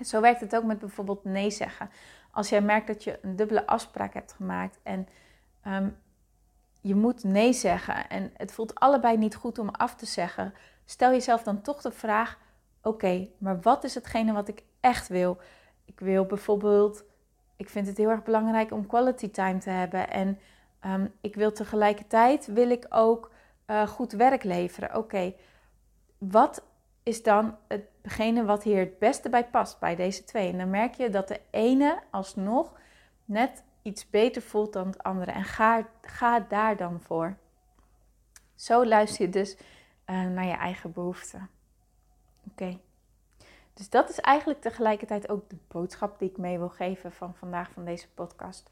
zo 0.04 0.20
werkt 0.20 0.40
het 0.40 0.56
ook 0.56 0.64
met 0.64 0.78
bijvoorbeeld 0.78 1.24
nee 1.24 1.50
zeggen. 1.50 1.90
Als 2.30 2.48
jij 2.48 2.60
merkt 2.60 2.86
dat 2.86 3.04
je 3.04 3.18
een 3.22 3.36
dubbele 3.36 3.66
afspraak 3.66 4.14
hebt 4.14 4.32
gemaakt 4.32 4.78
en 4.82 5.08
ehm, 5.62 5.88
je 6.80 6.94
moet 6.94 7.24
nee 7.24 7.52
zeggen 7.52 8.08
en 8.08 8.30
het 8.36 8.52
voelt 8.52 8.74
allebei 8.74 9.16
niet 9.16 9.34
goed 9.34 9.58
om 9.58 9.68
af 9.68 9.94
te 9.94 10.06
zeggen, 10.06 10.54
stel 10.84 11.10
jezelf 11.10 11.42
dan 11.42 11.62
toch 11.62 11.80
de 11.80 11.90
vraag: 11.90 12.38
oké, 12.82 13.28
maar 13.38 13.60
wat 13.60 13.84
is 13.84 13.94
hetgene 13.94 14.32
wat 14.32 14.48
ik 14.48 14.62
echt 14.80 15.08
wil? 15.08 15.38
Ik 15.84 16.00
wil 16.00 16.24
bijvoorbeeld, 16.24 17.04
ik 17.56 17.68
vind 17.68 17.86
het 17.86 17.96
heel 17.96 18.10
erg 18.10 18.22
belangrijk 18.22 18.72
om 18.72 18.86
quality 18.86 19.30
time 19.30 19.58
te 19.58 19.70
hebben 19.70 20.10
en 20.10 20.38
ehm, 20.80 21.06
ik 21.20 21.34
wil 21.34 21.52
tegelijkertijd 21.52 22.46
wil 22.46 22.70
ik 22.70 22.86
ook 22.88 23.30
uh, 23.66 23.86
goed 23.86 24.12
werk 24.12 24.42
leveren. 24.42 24.96
Oké, 24.96 25.34
wat 26.18 26.62
is 27.02 27.22
dan 27.22 27.56
hetgene 27.68 28.44
wat 28.44 28.62
hier 28.62 28.78
het 28.78 28.98
beste 28.98 29.28
bij 29.28 29.46
past 29.46 29.78
bij 29.78 29.96
deze 29.96 30.24
twee? 30.24 30.52
En 30.52 30.58
dan 30.58 30.70
merk 30.70 30.94
je 30.94 31.10
dat 31.10 31.28
de 31.28 31.40
ene 31.50 31.98
alsnog 32.10 32.78
net 33.24 33.62
iets 33.82 34.10
beter 34.10 34.42
voelt 34.42 34.72
dan 34.72 34.86
het 34.86 35.02
andere. 35.02 35.30
En 35.30 35.44
ga, 36.00 36.40
daar 36.48 36.76
dan 36.76 37.00
voor. 37.00 37.36
Zo 38.54 38.86
luister 38.86 39.24
je 39.24 39.30
dus 39.30 39.56
uh, 39.56 40.26
naar 40.26 40.44
je 40.44 40.56
eigen 40.56 40.92
behoeften. 40.92 41.48
Oké. 42.50 42.78
Dus 43.74 43.90
dat 43.90 44.10
is 44.10 44.20
eigenlijk 44.20 44.60
tegelijkertijd 44.60 45.28
ook 45.28 45.50
de 45.50 45.56
boodschap 45.68 46.18
die 46.18 46.30
ik 46.30 46.36
mee 46.36 46.58
wil 46.58 46.68
geven 46.68 47.12
van 47.12 47.34
vandaag 47.34 47.70
van 47.70 47.84
deze 47.84 48.08
podcast. 48.08 48.70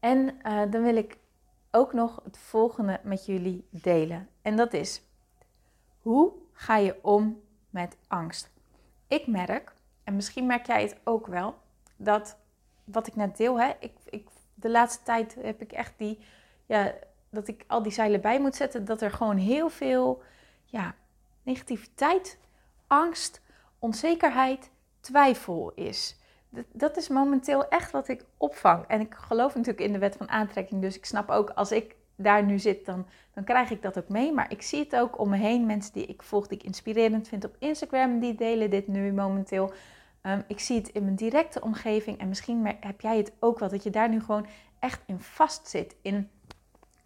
En 0.00 0.18
uh, 0.46 0.62
dan 0.70 0.82
wil 0.82 0.96
ik 0.96 1.16
ook 1.70 1.92
nog 1.92 2.20
het 2.24 2.38
volgende 2.38 3.00
met 3.02 3.26
jullie 3.26 3.66
delen. 3.70 4.28
En 4.42 4.56
dat 4.56 4.72
is: 4.72 5.02
hoe 6.00 6.32
ga 6.52 6.76
je 6.76 6.98
om 7.02 7.40
met 7.70 7.96
angst? 8.08 8.50
Ik 9.06 9.26
merk, 9.26 9.74
en 10.04 10.14
misschien 10.14 10.46
merk 10.46 10.66
jij 10.66 10.82
het 10.82 10.96
ook 11.04 11.26
wel, 11.26 11.54
dat 11.96 12.36
wat 12.84 13.06
ik 13.06 13.16
net 13.16 13.36
deel, 13.36 13.60
hè, 13.60 13.72
ik, 13.78 13.92
ik, 14.04 14.28
de 14.54 14.70
laatste 14.70 15.02
tijd 15.02 15.34
heb 15.34 15.60
ik 15.60 15.72
echt 15.72 15.92
die, 15.96 16.18
ja, 16.66 16.94
dat 17.30 17.48
ik 17.48 17.64
al 17.66 17.82
die 17.82 17.92
zeilen 17.92 18.20
bij 18.20 18.40
moet 18.40 18.56
zetten, 18.56 18.84
dat 18.84 19.02
er 19.02 19.10
gewoon 19.10 19.36
heel 19.36 19.68
veel 19.68 20.22
ja, 20.64 20.94
negativiteit 21.42 22.38
angst, 22.92 23.40
onzekerheid, 23.78 24.70
twijfel 25.00 25.72
is. 25.74 26.16
Dat 26.72 26.96
is 26.96 27.08
momenteel 27.08 27.68
echt 27.68 27.90
wat 27.90 28.08
ik 28.08 28.24
opvang. 28.36 28.84
En 28.86 29.00
ik 29.00 29.14
geloof 29.14 29.54
natuurlijk 29.54 29.86
in 29.86 29.92
de 29.92 29.98
wet 29.98 30.16
van 30.16 30.28
aantrekking. 30.28 30.82
Dus 30.82 30.96
ik 30.96 31.04
snap 31.04 31.30
ook 31.30 31.50
als 31.50 31.72
ik 31.72 31.96
daar 32.16 32.44
nu 32.44 32.58
zit, 32.58 32.86
dan, 32.86 33.06
dan 33.34 33.44
krijg 33.44 33.70
ik 33.70 33.82
dat 33.82 33.98
ook 33.98 34.08
mee. 34.08 34.32
Maar 34.32 34.50
ik 34.50 34.62
zie 34.62 34.78
het 34.78 34.96
ook 34.96 35.18
om 35.18 35.28
me 35.28 35.36
heen. 35.36 35.66
Mensen 35.66 35.92
die 35.92 36.06
ik 36.06 36.22
volg, 36.22 36.46
die 36.46 36.58
ik 36.58 36.64
inspirerend 36.64 37.28
vind 37.28 37.44
op 37.44 37.56
Instagram, 37.58 38.20
die 38.20 38.34
delen 38.34 38.70
dit 38.70 38.88
nu 38.88 39.12
momenteel. 39.12 39.72
Ehm, 40.20 40.40
ik 40.46 40.60
zie 40.60 40.78
het 40.78 40.88
in 40.88 41.04
mijn 41.04 41.16
directe 41.16 41.60
omgeving. 41.60 42.18
En 42.18 42.28
misschien 42.28 42.76
heb 42.80 43.00
jij 43.00 43.16
het 43.16 43.32
ook 43.38 43.58
wel, 43.58 43.68
dat 43.68 43.82
je 43.82 43.90
daar 43.90 44.08
nu 44.08 44.20
gewoon 44.20 44.46
echt 44.78 45.02
in 45.06 45.20
vast 45.20 45.68
zit. 45.68 45.96
In, 46.02 46.30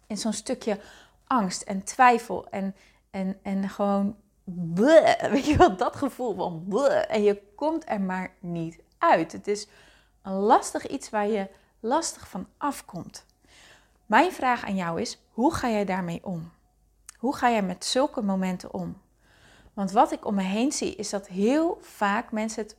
in 0.07 0.17
zo'n 0.17 0.33
stukje 0.33 0.79
angst 1.27 1.61
en 1.61 1.83
twijfel. 1.83 2.49
En, 2.49 2.75
en, 3.09 3.39
en 3.41 3.69
gewoon 3.69 4.15
weet 5.31 5.45
je 5.45 5.55
wel, 5.57 5.77
dat 5.77 5.95
gevoel 5.95 6.35
van 6.35 6.81
en 7.07 7.23
je 7.23 7.41
komt 7.55 7.89
er 7.89 8.01
maar 8.01 8.33
niet 8.39 8.79
uit. 8.97 9.31
Het 9.31 9.47
is 9.47 9.67
een 10.21 10.33
lastig 10.33 10.87
iets 10.87 11.09
waar 11.09 11.27
je 11.27 11.47
lastig 11.79 12.29
van 12.29 12.47
afkomt. 12.57 13.25
Mijn 14.05 14.31
vraag 14.31 14.65
aan 14.65 14.75
jou 14.75 15.01
is, 15.01 15.21
hoe 15.31 15.53
ga 15.53 15.69
jij 15.69 15.85
daarmee 15.85 16.19
om? 16.23 16.51
Hoe 17.17 17.35
ga 17.35 17.49
jij 17.49 17.63
met 17.63 17.85
zulke 17.85 18.21
momenten 18.21 18.73
om? 18.73 19.01
Want 19.73 19.91
wat 19.91 20.11
ik 20.11 20.25
om 20.25 20.35
me 20.35 20.41
heen 20.41 20.71
zie, 20.71 20.95
is 20.95 21.09
dat 21.09 21.27
heel 21.27 21.77
vaak 21.81 22.31
mensen 22.31 22.63
het 22.63 22.75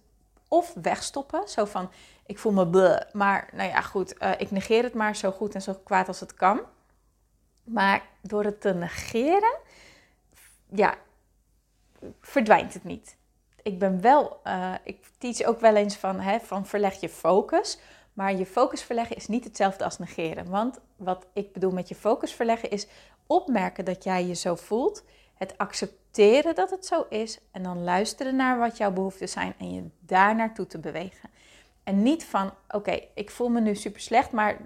of 0.49 0.75
wegstoppen, 0.83 1.49
zo 1.49 1.65
van, 1.65 1.91
ik 2.27 2.39
voel 2.39 2.53
me 2.53 2.69
bleh, 2.69 3.01
maar 3.13 3.49
nou 3.53 3.69
ja, 3.69 3.81
goed, 3.81 4.23
uh, 4.23 4.33
ik 4.39 4.51
negeer 4.51 4.83
het 4.83 4.95
maar 4.95 5.17
zo 5.17 5.31
goed 5.31 5.55
en 5.55 5.63
zo 5.63 5.75
kwaad 5.85 6.09
als 6.09 6.21
het 6.21 6.35
kan. 6.35 6.61
Maar 7.65 8.03
door 8.23 8.45
het 8.45 8.61
te 8.61 8.75
negeren, 8.75 9.57
ja, 10.67 10.95
verdwijnt 12.21 12.75
het 12.75 12.85
niet. 12.85 13.17
Ik 13.63 13.79
ben 13.79 14.01
wel, 14.01 14.41
uh, 14.45 14.75
ik 14.85 15.07
teach 15.19 15.43
ook 15.43 15.61
wel 15.61 15.77
eens 15.77 15.97
van, 15.97 16.21
hè, 16.21 16.41
van 16.41 16.67
verleg 16.67 17.01
je 17.01 17.09
focus. 17.09 17.79
Maar 18.13 18.35
je 18.35 18.47
focus 18.47 18.83
verleggen 18.83 19.17
is 19.17 19.27
niet 19.27 19.45
hetzelfde 19.45 19.85
als 19.85 19.99
negeren. 19.99 20.51
Want 20.51 20.81
wat 20.97 21.27
ik 21.33 21.53
bedoel 21.53 21.71
met 21.71 21.89
je 21.89 21.95
focus 21.95 22.33
verleggen 22.33 22.71
is 22.71 22.87
opmerken 23.27 23.85
dat 23.85 24.05
jij 24.05 24.27
je 24.27 24.35
zo 24.35 24.55
voelt. 24.55 25.05
Het 25.35 25.59
accepteren 25.59 26.55
dat 26.55 26.71
het 26.71 26.87
zo 26.87 27.07
is. 27.09 27.39
En 27.51 27.63
dan 27.63 27.85
luisteren 27.85 28.37
naar 28.37 28.59
wat 28.59 28.77
jouw 28.77 28.91
behoeften 28.91 29.29
zijn 29.29 29.55
en 29.59 29.75
je 29.75 29.85
daar 30.01 30.35
naartoe 30.35 30.67
te 30.67 30.79
bewegen. 30.79 31.31
En 31.89 32.03
niet 32.03 32.25
van, 32.25 32.53
oké, 32.69 33.01
ik 33.15 33.31
voel 33.31 33.49
me 33.49 33.61
nu 33.61 33.75
super 33.75 34.01
slecht, 34.01 34.33
maar 34.33 34.57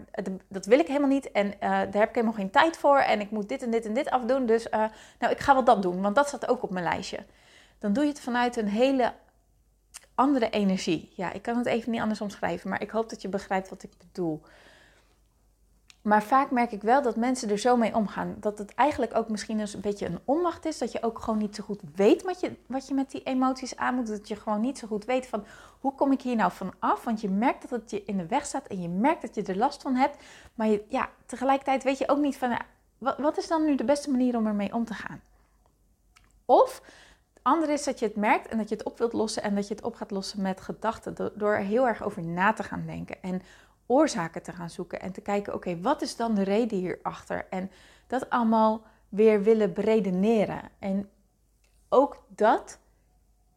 dat 0.49 0.67
wil 0.67 0.79
ik 0.79 0.87
helemaal 0.87 1.09
niet. 1.09 1.33
En 1.33 1.47
uh, 1.47 1.61
daar 1.61 1.93
heb 1.93 2.09
ik 2.09 2.15
helemaal 2.15 2.33
geen 2.33 2.51
tijd 2.51 2.77
voor. 2.77 2.99
En 2.99 3.21
ik 3.21 3.31
moet 3.31 3.49
dit 3.49 3.63
en 3.63 3.71
dit 3.71 3.87
en 3.87 3.95
dit 3.95 4.11
afdoen. 4.11 4.47
Dus 4.47 4.67
uh, 4.67 4.85
nou, 5.19 5.33
ik 5.33 5.39
ga 5.39 5.53
wel 5.53 5.65
dat 5.65 5.83
doen, 5.83 6.01
want 6.01 6.15
dat 6.15 6.29
staat 6.29 6.49
ook 6.49 6.63
op 6.63 6.71
mijn 6.71 6.85
lijstje. 6.85 7.19
Dan 7.79 7.93
doe 7.93 8.05
je 8.05 8.11
het 8.11 8.21
vanuit 8.21 8.57
een 8.57 8.69
hele 8.69 9.13
andere 10.15 10.51
energie. 10.51 11.13
Ja, 11.17 11.33
ik 11.33 11.43
kan 11.43 11.57
het 11.57 11.67
even 11.67 11.91
niet 11.91 12.01
anders 12.01 12.21
omschrijven, 12.21 12.71
maar 12.71 12.83
ik 12.83 12.91
hoop 12.91 13.11
dat 13.11 13.23
je 13.23 13.29
begrijpt 13.29 13.69
wat 13.69 13.83
ik 13.83 13.91
bedoel. 13.99 14.43
Maar 16.03 16.23
vaak 16.23 16.51
merk 16.51 16.73
ik 16.73 16.83
wel 16.83 17.03
dat 17.03 17.17
mensen 17.17 17.51
er 17.51 17.59
zo 17.59 17.77
mee 17.77 17.95
omgaan. 17.95 18.37
Dat 18.41 18.59
het 18.59 18.75
eigenlijk 18.75 19.17
ook 19.17 19.29
misschien 19.29 19.61
eens 19.61 19.75
een 19.75 19.81
beetje 19.81 20.07
een 20.07 20.21
onmacht 20.25 20.65
is. 20.65 20.79
Dat 20.79 20.93
je 20.93 21.03
ook 21.03 21.19
gewoon 21.19 21.39
niet 21.39 21.55
zo 21.55 21.65
goed 21.65 21.81
weet 21.95 22.23
wat 22.23 22.41
je, 22.41 22.57
wat 22.67 22.89
je 22.89 22.95
met 22.95 23.11
die 23.11 23.23
emoties 23.23 23.77
aan 23.77 23.95
moet. 23.95 24.07
Dat 24.07 24.29
je 24.29 24.37
gewoon 24.37 24.61
niet 24.61 24.79
zo 24.79 24.87
goed 24.87 25.05
weet 25.05 25.27
van 25.27 25.45
hoe 25.81 25.95
kom 25.95 26.13
ik 26.13 26.23
hier 26.23 26.37
nou 26.37 26.53
van 26.53 26.73
af. 26.79 27.05
Want 27.05 27.21
je 27.21 27.29
merkt 27.29 27.69
dat 27.69 27.81
het 27.81 27.91
je 27.91 28.05
in 28.05 28.17
de 28.17 28.27
weg 28.27 28.47
staat 28.47 28.67
en 28.67 28.83
je 28.83 28.89
merkt 28.89 29.23
dat 29.23 29.35
je 29.35 29.43
er 29.43 29.57
last 29.57 29.83
van 29.83 29.95
hebt. 29.95 30.23
Maar 30.55 30.67
je, 30.67 30.85
ja, 30.89 31.09
tegelijkertijd 31.27 31.83
weet 31.83 31.99
je 31.99 32.09
ook 32.09 32.19
niet 32.19 32.37
van 32.37 32.59
wat, 32.99 33.39
is 33.39 33.49
dan 33.49 33.65
nu 33.65 33.75
de 33.75 33.85
beste 33.85 34.11
manier 34.11 34.37
om 34.37 34.47
ermee 34.47 34.75
om 34.75 34.85
te 34.85 34.95
gaan. 34.95 35.21
Of 36.45 36.83
andere 37.43 37.73
is 37.73 37.85
dat 37.85 37.99
je 37.99 38.07
het 38.07 38.17
merkt 38.17 38.49
en 38.49 38.59
dat 38.59 38.69
je 38.69 38.75
het 38.75 38.85
op 38.85 38.99
wilt 38.99 39.13
lossen. 39.13 39.43
En 39.43 39.55
dat 39.55 39.69
je 39.69 39.75
het 39.75 39.85
op 39.85 39.95
gaat 39.95 40.11
lossen 40.11 40.43
met 40.43 40.61
gedachten. 40.61 41.15
Door 41.35 41.53
er 41.53 41.65
heel 41.65 41.89
erg 41.89 42.03
over 42.03 42.23
na 42.23 42.53
te 42.53 42.63
gaan 42.63 42.87
denken. 42.87 43.23
En 43.23 43.43
oorzaken 43.87 44.43
te 44.43 44.53
gaan 44.53 44.71
zoeken 44.71 45.01
en 45.01 45.13
te 45.13 45.21
kijken, 45.21 45.55
oké, 45.55 45.81
wat 45.81 46.03
is 46.03 46.17
dan 46.17 46.35
de 46.35 46.43
reden 46.43 46.79
hierachter? 46.79 47.47
En 47.51 47.71
dat 48.07 48.31
allemaal 48.31 48.83
weer 49.09 49.43
willen 49.43 49.73
beredeneren. 49.73 50.61
En 50.79 51.11
ook 51.89 52.25
dat 52.29 52.79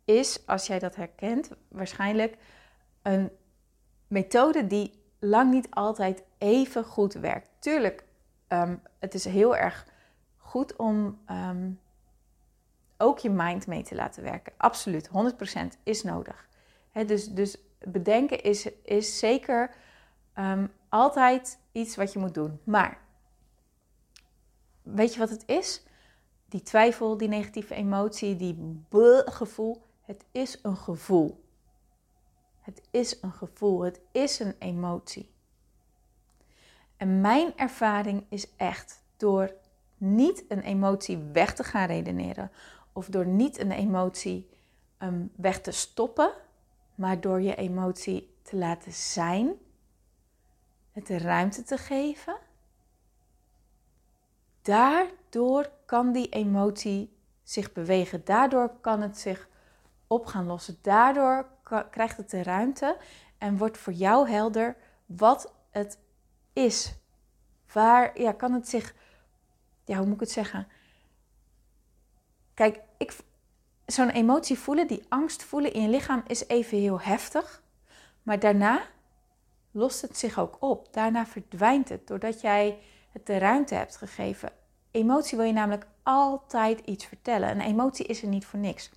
is, 0.05 0.47
als 0.47 0.67
jij 0.67 0.79
dat 0.79 0.95
herkent, 0.95 1.49
waarschijnlijk 1.67 2.37
een 3.01 3.29
methode 4.07 4.67
die 4.67 5.03
lang 5.19 5.51
niet 5.51 5.67
altijd 5.69 6.23
even 6.37 6.83
goed 6.83 7.13
werkt. 7.13 7.49
Tuurlijk, 7.59 8.03
um, 8.47 8.81
het 8.99 9.13
is 9.13 9.25
heel 9.25 9.55
erg 9.55 9.87
goed 10.37 10.75
om 10.75 11.19
ehm, 11.25 11.71
ook 12.97 13.19
je 13.19 13.29
mind 13.29 13.67
mee 13.67 13.83
te 13.83 13.95
laten 13.95 14.23
werken. 14.23 14.53
Absoluut, 14.57 15.09
100% 15.09 15.11
is 15.83 16.03
nodig. 16.03 16.47
dus, 17.05 17.27
dus 17.27 17.57
bedenken 17.79 18.43
is, 18.43 18.69
is 18.83 19.19
zeker 19.19 19.75
Ehm, 20.35 20.67
altijd 20.89 21.59
iets 21.71 21.95
wat 21.95 22.13
je 22.13 22.19
moet 22.19 22.33
doen. 22.33 22.59
Maar 22.63 22.97
weet 24.81 25.13
je 25.13 25.19
wat 25.19 25.29
het 25.29 25.43
is? 25.45 25.83
Die 26.45 26.61
twijfel, 26.61 27.17
die 27.17 27.27
negatieve 27.27 27.73
emotie, 27.73 28.35
die 28.35 28.85
gevoel. 29.25 29.81
Het 30.01 30.25
is 30.31 30.59
een 30.61 30.77
gevoel. 30.77 31.43
Het 32.61 32.81
is 32.91 33.21
een 33.21 33.31
gevoel. 33.31 33.81
Het 33.81 33.99
is 34.11 34.39
een 34.39 34.55
emotie. 34.59 35.29
En 36.97 37.21
mijn 37.21 37.57
ervaring 37.57 38.25
is 38.29 38.55
echt 38.55 39.03
door 39.17 39.53
niet 39.97 40.45
een 40.47 40.61
emotie 40.61 41.17
weg 41.17 41.53
te 41.53 41.63
gaan 41.63 41.87
redeneren 41.87 42.51
of 42.93 43.07
door 43.07 43.25
niet 43.25 43.59
een 43.59 43.71
emotie 43.71 44.49
um, 44.99 45.31
weg 45.35 45.61
te 45.61 45.71
stoppen, 45.71 46.31
maar 46.95 47.21
door 47.21 47.41
je 47.41 47.55
emotie 47.55 48.35
te 48.41 48.55
laten 48.55 48.93
zijn, 48.93 49.53
het 50.95 51.07
de 51.07 51.17
ruimte 51.17 51.63
te 51.63 51.77
geven, 51.77 52.37
daardoor 54.61 55.69
kan 55.85 56.11
die 56.11 56.29
emotie 56.29 57.17
zich 57.43 57.71
bewegen. 57.71 58.25
Daardoor 58.25 58.79
kan 58.81 59.01
het 59.01 59.19
zich 59.19 59.47
op 60.07 60.25
gaan 60.25 60.45
lossen. 60.45 60.77
Daardoor 60.81 61.47
krijgt 61.91 62.17
het 62.17 62.29
de 62.29 62.43
ruimte 62.43 62.97
en 63.37 63.57
wordt 63.57 63.77
voor 63.77 63.93
jou 63.93 64.29
helder 64.29 64.75
wat 65.05 65.53
het 65.69 65.97
is. 66.53 66.95
Waar 67.71 68.21
ja, 68.21 68.31
kan 68.31 68.53
het 68.53 68.69
zich, 68.69 68.95
ja, 69.85 69.97
hoe 69.97 70.05
moet 70.05 70.13
ik 70.13 70.19
het 70.19 70.31
zeggen? 70.31 70.67
Kijk, 72.53 72.79
ik, 72.97 73.17
zo'n 73.85 74.09
emotie 74.09 74.59
voelen, 74.59 74.87
die 74.87 75.05
angst 75.09 75.43
voelen 75.43 75.73
in 75.73 75.81
je 75.81 75.89
lichaam 75.89 76.23
is 76.27 76.47
even 76.47 76.77
heel 76.77 77.01
heftig. 77.01 77.63
Maar 78.23 78.39
daarna 78.39 78.93
lost 79.75 80.01
het 80.01 80.17
zich 80.17 80.39
ook 80.39 80.57
op. 80.59 80.87
Daarna 80.93 81.25
verdwijnt 81.25 81.89
het 81.89 82.07
doordat 82.07 82.41
jij 82.41 82.77
het 83.11 83.25
de 83.25 83.37
ruimte 83.37 83.75
hebt 83.75 83.97
gegeven. 83.97 84.51
Emotie 84.91 85.37
wil 85.37 85.45
je 85.45 85.53
namelijk 85.53 85.87
altijd 86.03 86.79
iets 86.79 87.05
vertellen. 87.05 87.49
Een 87.49 87.61
emotie 87.61 88.05
is 88.05 88.21
er 88.21 88.27
niet 88.27 88.45
voor 88.45 88.59
niks. 88.59 88.89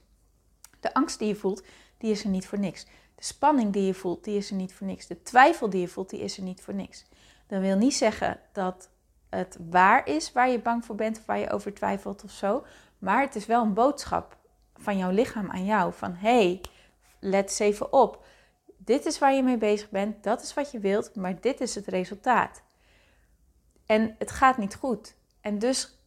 De 0.81 0.95
angst 0.95 1.19
die 1.19 1.29
je 1.29 1.37
voelt, 1.37 1.63
die 1.99 2.11
is 2.11 2.25
er 2.25 2.31
niet 2.31 2.47
voor 2.47 2.59
niks. 2.59 2.85
De 3.15 3.25
spanning 3.25 3.73
die 3.73 3.87
je 3.87 3.95
voelt, 3.95 4.25
die 4.25 4.37
is 4.37 4.51
er 4.51 4.57
niet 4.57 4.75
voor 4.75 4.87
niks. 4.87 5.07
De 5.07 5.23
twijfel 5.23 5.71
die 5.71 5.81
je 5.81 5.89
voelt, 5.89 6.11
die 6.11 6.21
is 6.21 6.37
er 6.37 6.43
niet 6.43 6.61
voor 6.61 6.75
niks. 6.75 7.05
Dat 7.47 7.61
wil 7.61 7.77
niet 7.77 7.95
zeggen 7.95 8.41
dat 8.53 8.91
het 9.29 9.59
waar 9.71 10.07
is 10.07 10.33
waar 10.33 10.49
je 10.49 10.61
bang 10.61 10.85
voor 10.85 10.95
bent 10.95 11.19
of 11.19 11.27
waar 11.27 11.39
je 11.39 11.51
over 11.51 11.75
twijfelt 11.75 12.25
of 12.25 12.31
zo. 12.31 12.65
Maar 12.99 13.21
het 13.21 13.37
is 13.37 13.47
wel 13.47 13.63
een 13.63 13.75
boodschap 13.75 14.37
van 14.77 14.99
jouw 14.99 15.11
lichaam 15.11 15.51
aan 15.51 15.65
jou. 15.65 15.93
Van 15.93 16.15
hey, 16.15 16.61
let 17.21 17.49
eens 17.49 17.59
even 17.59 17.93
op. 17.93 18.25
Dit 18.79 19.07
is 19.07 19.19
waar 19.19 19.35
je 19.35 19.43
mee 19.43 19.57
bezig 19.57 19.91
bent. 19.91 20.23
Dat 20.23 20.43
is 20.43 20.55
wat 20.55 20.71
je 20.71 20.79
wilt. 20.79 21.15
Maar 21.15 21.41
dit 21.41 21.61
is 21.61 21.75
het 21.75 21.87
resultaat. 21.87 22.63
En 23.87 24.15
het 24.19 24.31
gaat 24.31 24.59
niet 24.59 24.75
goed. 24.75 25.15
En 25.41 25.59
dus, 25.59 25.99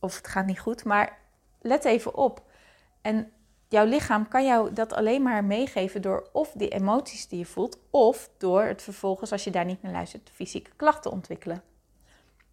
of 0.00 0.16
het 0.16 0.26
gaat 0.26 0.46
niet 0.46 0.60
goed, 0.60 0.84
maar 0.84 1.18
let 1.60 1.84
even 1.84 2.14
op. 2.14 2.42
En 3.00 3.32
jouw 3.68 3.84
lichaam 3.84 4.28
kan 4.28 4.44
jou 4.44 4.72
dat 4.72 4.92
alleen 4.92 5.22
maar 5.22 5.44
meegeven 5.44 6.02
door 6.02 6.28
of 6.32 6.52
die 6.54 6.68
emoties 6.68 7.28
die 7.28 7.38
je 7.38 7.46
voelt, 7.46 7.78
of 7.90 8.30
door 8.38 8.62
het 8.62 8.82
vervolgens, 8.82 9.32
als 9.32 9.44
je 9.44 9.50
daar 9.50 9.64
niet 9.64 9.82
naar 9.82 9.92
luistert, 9.92 10.30
fysieke 10.32 10.70
klachten 10.76 11.10
ontwikkelen. 11.10 11.62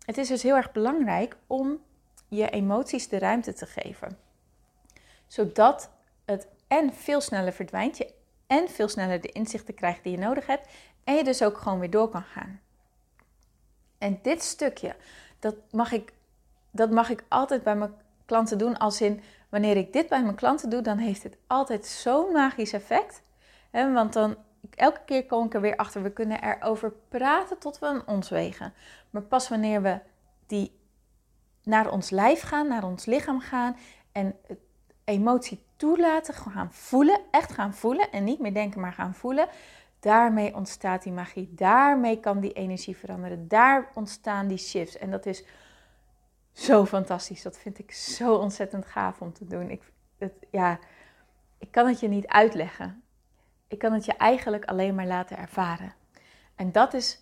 Het 0.06 0.18
is 0.18 0.28
dus 0.28 0.44
heel 0.44 0.56
erg 0.56 0.72
belangrijk 0.72 1.38
om 1.48 1.80
je 2.28 2.50
emoties 2.50 3.08
de 3.08 3.20
ruimte 3.20 3.54
te 3.54 3.66
geven. 3.66 4.18
Zodat 5.28 5.92
het 6.26 6.48
en 6.68 6.94
veel 6.94 7.22
sneller 7.22 7.54
verdwijnt, 7.54 7.98
je 7.98 8.14
en 8.50 8.70
veel 8.70 8.88
sneller 8.88 9.22
de 9.22 9.32
inzichten 9.32 9.74
krijgt 9.74 10.04
die 10.04 10.12
je 10.12 10.18
nodig 10.18 10.46
hebt, 10.46 10.68
en 11.04 11.16
je 11.16 11.24
dus 11.24 11.44
ook 11.44 11.58
gewoon 11.58 11.80
weer 11.80 11.90
door 11.90 12.10
kan 12.10 12.24
gaan. 12.24 12.60
En 13.98 14.20
dit 14.22 14.44
stukje, 14.44 14.96
dat 15.40 15.56
mag 15.72 15.92
ik, 15.92 16.14
dat 16.72 16.92
mag 16.92 17.10
ik 17.10 17.24
altijd 17.28 17.64
bij 17.64 17.76
mijn 17.76 17.94
klanten 18.26 18.58
doen, 18.58 18.78
als 18.78 19.02
in 19.02 19.22
wanneer 19.50 19.78
ik 19.78 19.94
dit 19.94 20.10
bij 20.10 20.24
mijn 20.24 20.36
klanten 20.36 20.70
doe, 20.70 20.82
dan 20.82 20.98
heeft 20.98 21.24
het 21.24 21.38
altijd 21.48 21.86
zo'n 21.86 22.32
magisch 22.32 22.74
effect. 22.74 23.22
Hè, 23.72 23.94
want 23.94 24.14
dan, 24.14 24.36
elke 24.76 25.02
keer 25.06 25.26
kom 25.26 25.46
ik 25.46 25.54
er 25.54 25.62
weer 25.62 25.76
achter, 25.76 26.04
we 26.04 26.12
kunnen 26.12 26.44
erover 26.44 26.92
praten 26.92 27.58
tot 27.58 27.80
we 27.80 27.86
een 27.86 28.08
ons 28.08 28.30
wegen. 28.30 28.74
Maar 29.10 29.22
pas 29.22 29.50
wanneer 29.50 29.82
we 29.82 30.00
die 30.48 30.80
naar 31.64 31.92
ons 31.92 32.10
lijf 32.10 32.42
gaan, 32.42 32.68
naar 32.68 32.84
ons 32.84 33.06
lichaam 33.06 33.40
gaan 33.40 33.78
en 34.12 34.36
emotie 35.10 35.64
toelaten, 35.76 36.34
gaan 36.34 36.74
voelen, 36.74 37.20
echt 37.32 37.52
gaan 37.52 37.74
voelen 37.74 38.12
en 38.12 38.24
niet 38.24 38.40
meer 38.40 38.54
denken, 38.54 38.82
maar 38.82 38.94
gaan 38.94 39.14
voelen. 39.14 39.48
Daarmee 40.00 40.56
ontstaat 40.56 41.04
die 41.04 41.12
magie, 41.12 41.54
daarmee 41.54 42.20
kan 42.20 42.40
die 42.40 42.54
energie 42.54 42.98
veranderen, 42.98 43.48
daar 43.48 43.92
ontstaan 43.94 44.48
die 44.48 44.58
shifts. 44.58 44.98
En 44.98 45.12
dat 45.12 45.26
is 45.26 45.44
zo 46.52 46.86
fantastisch, 46.86 47.42
dat 47.42 47.58
vind 47.58 47.80
ik 47.80 47.92
zo 47.92 48.36
ontzettend 48.36 48.86
gaaf 48.86 49.22
om 49.22 49.34
te 49.34 49.46
doen. 49.46 49.70
Ik, 49.70 49.82
het, 50.18 50.34
ja, 50.52 50.80
ik 51.58 51.72
kan 51.72 51.88
het 51.88 52.00
je 52.00 52.08
niet 52.08 52.28
uitleggen. 52.28 53.04
Ik 53.68 53.80
kan 53.80 53.94
het 53.94 54.06
je 54.06 54.14
eigenlijk 54.14 54.66
alleen 54.66 54.96
maar 54.96 55.08
laten 55.08 55.38
ervaren. 55.38 55.94
En 56.56 56.72
dat 56.72 56.94
is 56.94 57.20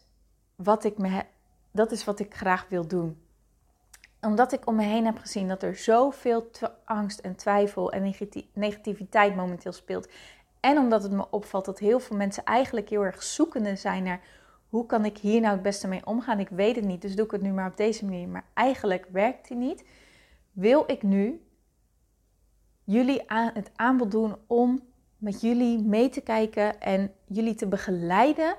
wat 0.55 0.83
ik, 0.83 0.97
me, 0.97 1.23
dat 1.71 1.91
is 1.91 2.03
wat 2.03 2.19
ik 2.19 2.33
graag 2.33 2.65
wil 2.69 2.87
doen 2.87 3.26
omdat 4.21 4.51
ik 4.51 4.67
om 4.67 4.75
me 4.75 4.83
heen 4.83 5.05
heb 5.05 5.17
gezien 5.17 5.47
dat 5.47 5.63
er 5.63 5.75
zoveel 5.75 6.49
angst 6.85 7.19
en 7.19 7.35
twijfel 7.35 7.91
en 7.91 8.13
negativiteit 8.53 9.35
momenteel 9.35 9.71
speelt. 9.71 10.09
En 10.59 10.77
omdat 10.77 11.03
het 11.03 11.11
me 11.11 11.29
opvalt 11.29 11.65
dat 11.65 11.79
heel 11.79 11.99
veel 11.99 12.17
mensen 12.17 12.43
eigenlijk 12.43 12.89
heel 12.89 13.05
erg 13.05 13.23
zoekende 13.23 13.75
zijn 13.75 14.03
naar 14.03 14.21
hoe 14.69 14.85
kan 14.85 15.05
ik 15.05 15.17
hier 15.17 15.41
nou 15.41 15.53
het 15.53 15.61
beste 15.61 15.87
mee 15.87 16.05
omgaan. 16.05 16.39
Ik 16.39 16.49
weet 16.49 16.75
het 16.75 16.85
niet, 16.85 17.01
dus 17.01 17.15
doe 17.15 17.25
ik 17.25 17.31
het 17.31 17.41
nu 17.41 17.51
maar 17.51 17.69
op 17.69 17.77
deze 17.77 18.05
manier. 18.05 18.27
Maar 18.27 18.45
eigenlijk 18.53 19.07
werkt 19.11 19.47
die 19.47 19.57
niet. 19.57 19.83
Wil 20.51 20.83
ik 20.87 21.03
nu 21.03 21.41
jullie 22.83 23.29
aan 23.29 23.51
het 23.53 23.71
aanbod 23.75 24.11
doen 24.11 24.35
om 24.47 24.81
met 25.17 25.41
jullie 25.41 25.83
mee 25.83 26.09
te 26.09 26.21
kijken 26.21 26.81
en 26.81 27.13
jullie 27.25 27.55
te 27.55 27.67
begeleiden 27.67 28.55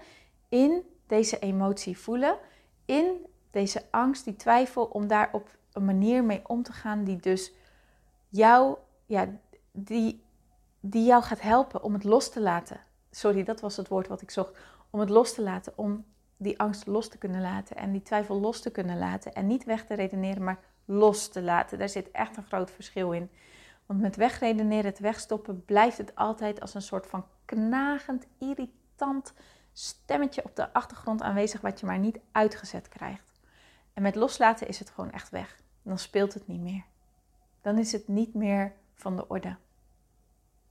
in 0.48 0.82
deze 1.06 1.38
emotie 1.38 1.98
voelen, 1.98 2.38
in 2.84 3.26
deze 3.50 3.82
angst, 3.90 4.24
die 4.24 4.36
twijfel, 4.36 4.84
om 4.84 5.06
daar 5.06 5.28
op 5.32 5.56
een 5.72 5.84
manier 5.84 6.24
mee 6.24 6.42
om 6.46 6.62
te 6.62 6.72
gaan 6.72 7.04
die 7.04 7.16
dus 7.16 7.52
jou, 8.28 8.76
ja, 9.06 9.28
die, 9.72 10.24
die 10.80 11.04
jou 11.04 11.22
gaat 11.22 11.40
helpen 11.40 11.82
om 11.82 11.92
het 11.92 12.04
los 12.04 12.30
te 12.30 12.40
laten. 12.40 12.80
Sorry, 13.10 13.44
dat 13.44 13.60
was 13.60 13.76
het 13.76 13.88
woord 13.88 14.08
wat 14.08 14.22
ik 14.22 14.30
zocht. 14.30 14.58
Om 14.90 15.00
het 15.00 15.10
los 15.10 15.34
te 15.34 15.42
laten, 15.42 15.72
om 15.76 16.04
die 16.36 16.60
angst 16.60 16.86
los 16.86 17.08
te 17.08 17.18
kunnen 17.18 17.40
laten 17.40 17.76
en 17.76 17.92
die 17.92 18.02
twijfel 18.02 18.40
los 18.40 18.60
te 18.60 18.70
kunnen 18.70 18.98
laten. 18.98 19.32
En 19.34 19.46
niet 19.46 19.64
weg 19.64 19.84
te 19.84 19.94
redeneren, 19.94 20.44
maar 20.44 20.60
los 20.84 21.28
te 21.28 21.42
laten. 21.42 21.78
Daar 21.78 21.88
zit 21.88 22.10
echt 22.10 22.36
een 22.36 22.46
groot 22.46 22.70
verschil 22.70 23.12
in. 23.12 23.30
Want 23.86 24.00
met 24.00 24.16
wegredeneren, 24.16 24.84
het 24.84 24.98
wegstoppen, 24.98 25.64
blijft 25.64 25.98
het 25.98 26.14
altijd 26.14 26.60
als 26.60 26.74
een 26.74 26.82
soort 26.82 27.06
van 27.06 27.24
knagend, 27.44 28.26
irritant 28.38 29.32
stemmetje 29.72 30.44
op 30.44 30.56
de 30.56 30.72
achtergrond 30.72 31.22
aanwezig, 31.22 31.60
wat 31.60 31.80
je 31.80 31.86
maar 31.86 31.98
niet 31.98 32.18
uitgezet 32.32 32.88
krijgt. 32.88 33.27
En 33.98 34.04
met 34.04 34.14
loslaten 34.14 34.68
is 34.68 34.78
het 34.78 34.90
gewoon 34.90 35.10
echt 35.10 35.30
weg. 35.30 35.60
Dan 35.82 35.98
speelt 35.98 36.34
het 36.34 36.46
niet 36.46 36.60
meer. 36.60 36.82
Dan 37.60 37.78
is 37.78 37.92
het 37.92 38.08
niet 38.08 38.34
meer 38.34 38.72
van 38.94 39.16
de 39.16 39.28
orde. 39.28 39.56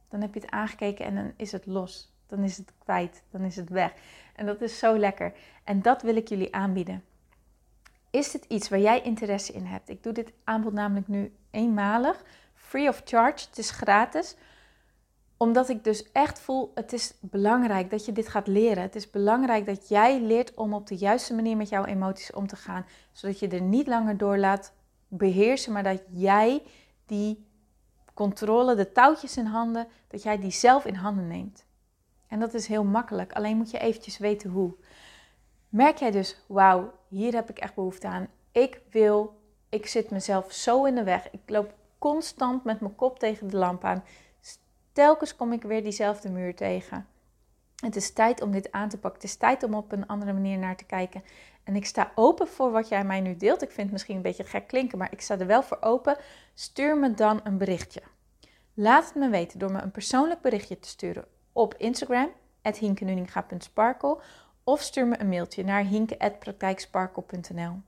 Dan 0.10 0.22
heb 0.22 0.34
je 0.34 0.40
het 0.40 0.50
aangekeken 0.50 1.06
en 1.06 1.16
dan 1.16 1.34
is 1.36 1.52
het 1.52 1.66
los. 1.66 2.12
Dan 2.28 2.44
is 2.44 2.58
het 2.58 2.74
kwijt. 2.78 3.24
Dan 3.30 3.42
is 3.42 3.56
het 3.56 3.70
weg. 3.70 3.94
En 4.36 4.46
dat 4.46 4.62
is 4.62 4.80
zo 4.80 4.98
lekker. 4.98 5.34
En 5.63 5.82
dat 5.82 6.02
wil 6.02 6.16
ik 6.16 6.28
jullie 6.28 6.56
aanbieden. 6.56 7.04
Is 8.10 8.32
dit 8.32 8.46
iets 8.46 8.70
waar 8.70 8.80
jij 8.80 9.02
interesse 9.02 9.54
in 9.54 9.66
hebt? 9.66 9.90
Ik 9.90 10.04
doe 10.04 10.13
dit 10.13 10.34
aanbod 10.44 10.74
namelijk 10.74 11.08
nu 11.08 11.36
eenmalig. 11.52 12.24
Free 12.54 12.88
of 12.88 13.02
charge. 13.06 13.46
Het 13.48 13.58
is 13.58 13.70
gratis 13.70 14.36
omdat 15.38 15.69
ik 15.69 15.84
dus 15.84 16.12
echt 16.12 16.39
voel, 16.39 16.71
het 16.76 16.93
is 16.93 17.13
belangrijk 17.19 17.89
dat 17.89 18.06
je 18.06 18.12
dit 18.12 18.28
gaat 18.28 18.47
leren. 18.47 18.84
Het 18.84 18.95
is 18.95 19.10
belangrijk 19.10 19.65
dat 19.65 19.88
jij 19.88 20.21
leert 20.21 20.54
om 20.54 20.73
op 20.73 20.88
de 20.88 20.95
juiste 20.95 21.34
manier 21.34 21.58
met 21.58 21.69
jouw 21.69 21.86
emoties 21.86 22.34
om 22.34 22.47
te 22.47 22.56
gaan. 22.56 22.86
Zodat 23.12 23.39
je 23.39 23.47
er 23.47 23.62
niet 23.62 23.88
langer 23.88 24.17
door 24.17 24.38
laat 24.38 24.73
beheersen, 25.08 25.73
maar 25.73 25.84
dat 25.84 26.02
jij 26.13 26.63
die 27.06 27.45
controle, 28.13 28.76
de 28.76 28.91
touwtjes 28.91 29.38
in 29.38 29.45
handen, 29.45 29.88
dat 30.08 30.23
jij 30.23 30.39
die 30.39 30.52
zelf 30.52 30.86
in 30.86 30.95
handen 30.95 31.28
neemt. 31.28 31.65
En 32.28 32.39
dat 32.39 32.54
is 32.54 32.67
heel 32.67 32.84
makkelijk, 32.84 33.34
alleen 33.34 33.58
moet 33.58 33.71
je 33.71 33.80
eventjes 33.80 34.17
weten 34.17 34.50
hoe. 34.50 34.76
Merk 35.69 35.97
jij 35.97 36.12
dus, 36.12 36.38
wauw, 36.47 36.91
hier 37.08 37.34
heb 37.34 37.50
ik 37.50 37.60
echt 37.60 37.76
behoefte 37.76 38.08
aan. 38.08 38.28
Ik 38.52 38.82
wil, 38.91 39.41
ik 39.69 39.88
zit 39.88 40.10
mezelf 40.10 40.52
zo 40.52 40.86
in 40.86 40.95
de 40.95 41.04
weg. 41.04 41.32
Ik 41.32 41.41
loop 41.45 41.73
constant 41.97 42.63
met 42.63 42.80
mijn 42.80 42.95
kop 42.95 43.19
tegen 43.19 43.47
de 43.50 43.58
lamp 43.58 43.84
aan. 43.84 44.04
Telkens 44.97 45.36
kom 45.36 45.53
ik 45.53 45.63
weer 45.63 45.83
diezelfde 45.83 46.29
muur 46.29 46.55
tegen. 46.55 47.07
Het 47.75 47.95
is 47.95 48.13
tijd 48.13 48.41
om 48.41 48.51
dit 48.51 48.71
aan 48.71 48.89
te 48.89 48.97
pakken. 48.97 49.21
Het 49.21 49.29
is 49.29 49.38
tijd 49.38 49.63
om 49.63 49.73
op 49.73 49.91
een 49.91 50.07
andere 50.07 50.33
manier 50.33 50.57
naar 50.57 50.75
te 50.75 50.86
kijken. 50.86 51.23
En 51.63 51.75
ik 51.75 51.86
sta 51.86 52.12
open 52.15 52.47
voor 52.47 52.71
wat 52.71 52.88
jij 52.88 53.03
mij 53.03 53.21
nu 53.21 53.36
deelt. 53.36 53.62
Ik 53.62 53.71
vind 53.71 53.81
het 53.81 53.91
misschien 53.91 54.15
een 54.15 54.21
beetje 54.21 54.43
gek 54.43 54.67
klinken, 54.67 54.97
maar 54.97 55.12
ik 55.12 55.21
sta 55.21 55.39
er 55.39 55.47
wel 55.47 55.63
voor 55.63 55.77
open. 55.81 56.17
Stuur 56.53 56.97
me 56.97 57.13
dan 57.13 57.39
een 57.43 57.57
berichtje. 57.57 58.01
Laat 58.73 59.05
het 59.05 59.15
me 59.15 59.29
weten 59.29 59.60
door 59.60 59.71
me 59.71 59.81
een 59.81 59.91
persoonlijk 59.91 60.41
berichtje 60.41 60.79
te 60.79 60.88
sturen 60.88 61.25
op 61.51 61.73
Instagram, 61.77 62.29
hinkenuninga.sparkle. 62.79 64.19
Of 64.63 64.81
stuur 64.81 65.07
me 65.07 65.19
een 65.19 65.29
mailtje 65.29 65.63
naar 65.63 65.83
hinke.praktijksparkle.nl. 65.83 67.81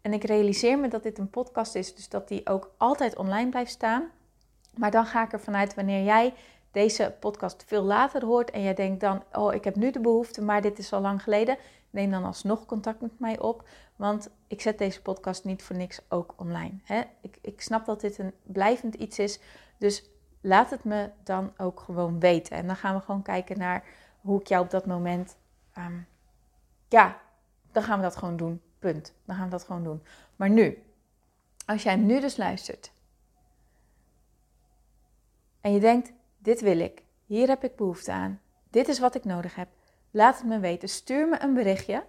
En 0.00 0.12
ik 0.12 0.24
realiseer 0.24 0.78
me 0.78 0.88
dat 0.88 1.02
dit 1.02 1.18
een 1.18 1.30
podcast 1.30 1.74
is, 1.74 1.94
dus 1.94 2.08
dat 2.08 2.28
die 2.28 2.46
ook 2.46 2.74
altijd 2.76 3.16
online 3.16 3.50
blijft 3.50 3.70
staan. 3.70 4.10
Maar 4.78 4.90
dan 4.90 5.06
ga 5.06 5.24
ik 5.24 5.32
ervan 5.32 5.56
uit 5.56 5.74
wanneer 5.74 6.04
jij 6.04 6.34
deze 6.70 7.14
podcast 7.20 7.64
veel 7.66 7.82
later 7.82 8.24
hoort 8.24 8.50
en 8.50 8.62
jij 8.62 8.74
denkt 8.74 9.00
dan, 9.00 9.22
oh 9.32 9.54
ik 9.54 9.64
heb 9.64 9.76
nu 9.76 9.90
de 9.90 10.00
behoefte, 10.00 10.42
maar 10.42 10.62
dit 10.62 10.78
is 10.78 10.92
al 10.92 11.00
lang 11.00 11.22
geleden, 11.22 11.56
neem 11.90 12.10
dan 12.10 12.24
alsnog 12.24 12.66
contact 12.66 13.00
met 13.00 13.18
mij 13.18 13.38
op. 13.38 13.68
Want 13.96 14.30
ik 14.46 14.60
zet 14.60 14.78
deze 14.78 15.02
podcast 15.02 15.44
niet 15.44 15.62
voor 15.62 15.76
niks 15.76 16.00
ook 16.08 16.34
online. 16.36 16.74
Hè? 16.84 17.02
Ik, 17.20 17.38
ik 17.40 17.60
snap 17.60 17.86
dat 17.86 18.00
dit 18.00 18.18
een 18.18 18.32
blijvend 18.42 18.94
iets 18.94 19.18
is, 19.18 19.40
dus 19.78 20.04
laat 20.40 20.70
het 20.70 20.84
me 20.84 21.10
dan 21.24 21.52
ook 21.56 21.80
gewoon 21.80 22.20
weten. 22.20 22.56
En 22.56 22.66
dan 22.66 22.76
gaan 22.76 22.94
we 22.94 23.00
gewoon 23.00 23.22
kijken 23.22 23.58
naar 23.58 23.84
hoe 24.20 24.40
ik 24.40 24.46
jou 24.46 24.64
op 24.64 24.70
dat 24.70 24.86
moment, 24.86 25.36
ehm, 25.72 25.98
ja, 26.88 27.20
dan 27.72 27.82
gaan 27.82 27.96
we 27.96 28.04
dat 28.04 28.16
gewoon 28.16 28.36
doen. 28.36 28.60
Punt. 28.78 29.14
Dan 29.24 29.36
gaan 29.36 29.44
we 29.44 29.50
dat 29.50 29.64
gewoon 29.64 29.84
doen. 29.84 30.02
Maar 30.36 30.50
nu, 30.50 30.82
als 31.66 31.82
jij 31.82 31.96
nu 31.96 32.20
dus 32.20 32.36
luistert 32.36 32.92
je 35.72 35.80
denkt, 35.80 36.12
dit 36.38 36.60
wil 36.60 36.78
ik, 36.78 37.02
hier 37.24 37.48
heb 37.48 37.64
ik 37.64 37.76
behoefte 37.76 38.12
aan, 38.12 38.40
dit 38.70 38.88
is 38.88 38.98
wat 38.98 39.14
ik 39.14 39.24
nodig 39.24 39.54
heb, 39.54 39.68
laat 40.10 40.36
het 40.36 40.46
me 40.46 40.58
weten. 40.58 40.88
Stuur 40.88 41.28
me 41.28 41.42
een 41.42 41.54
berichtje, 41.54 42.04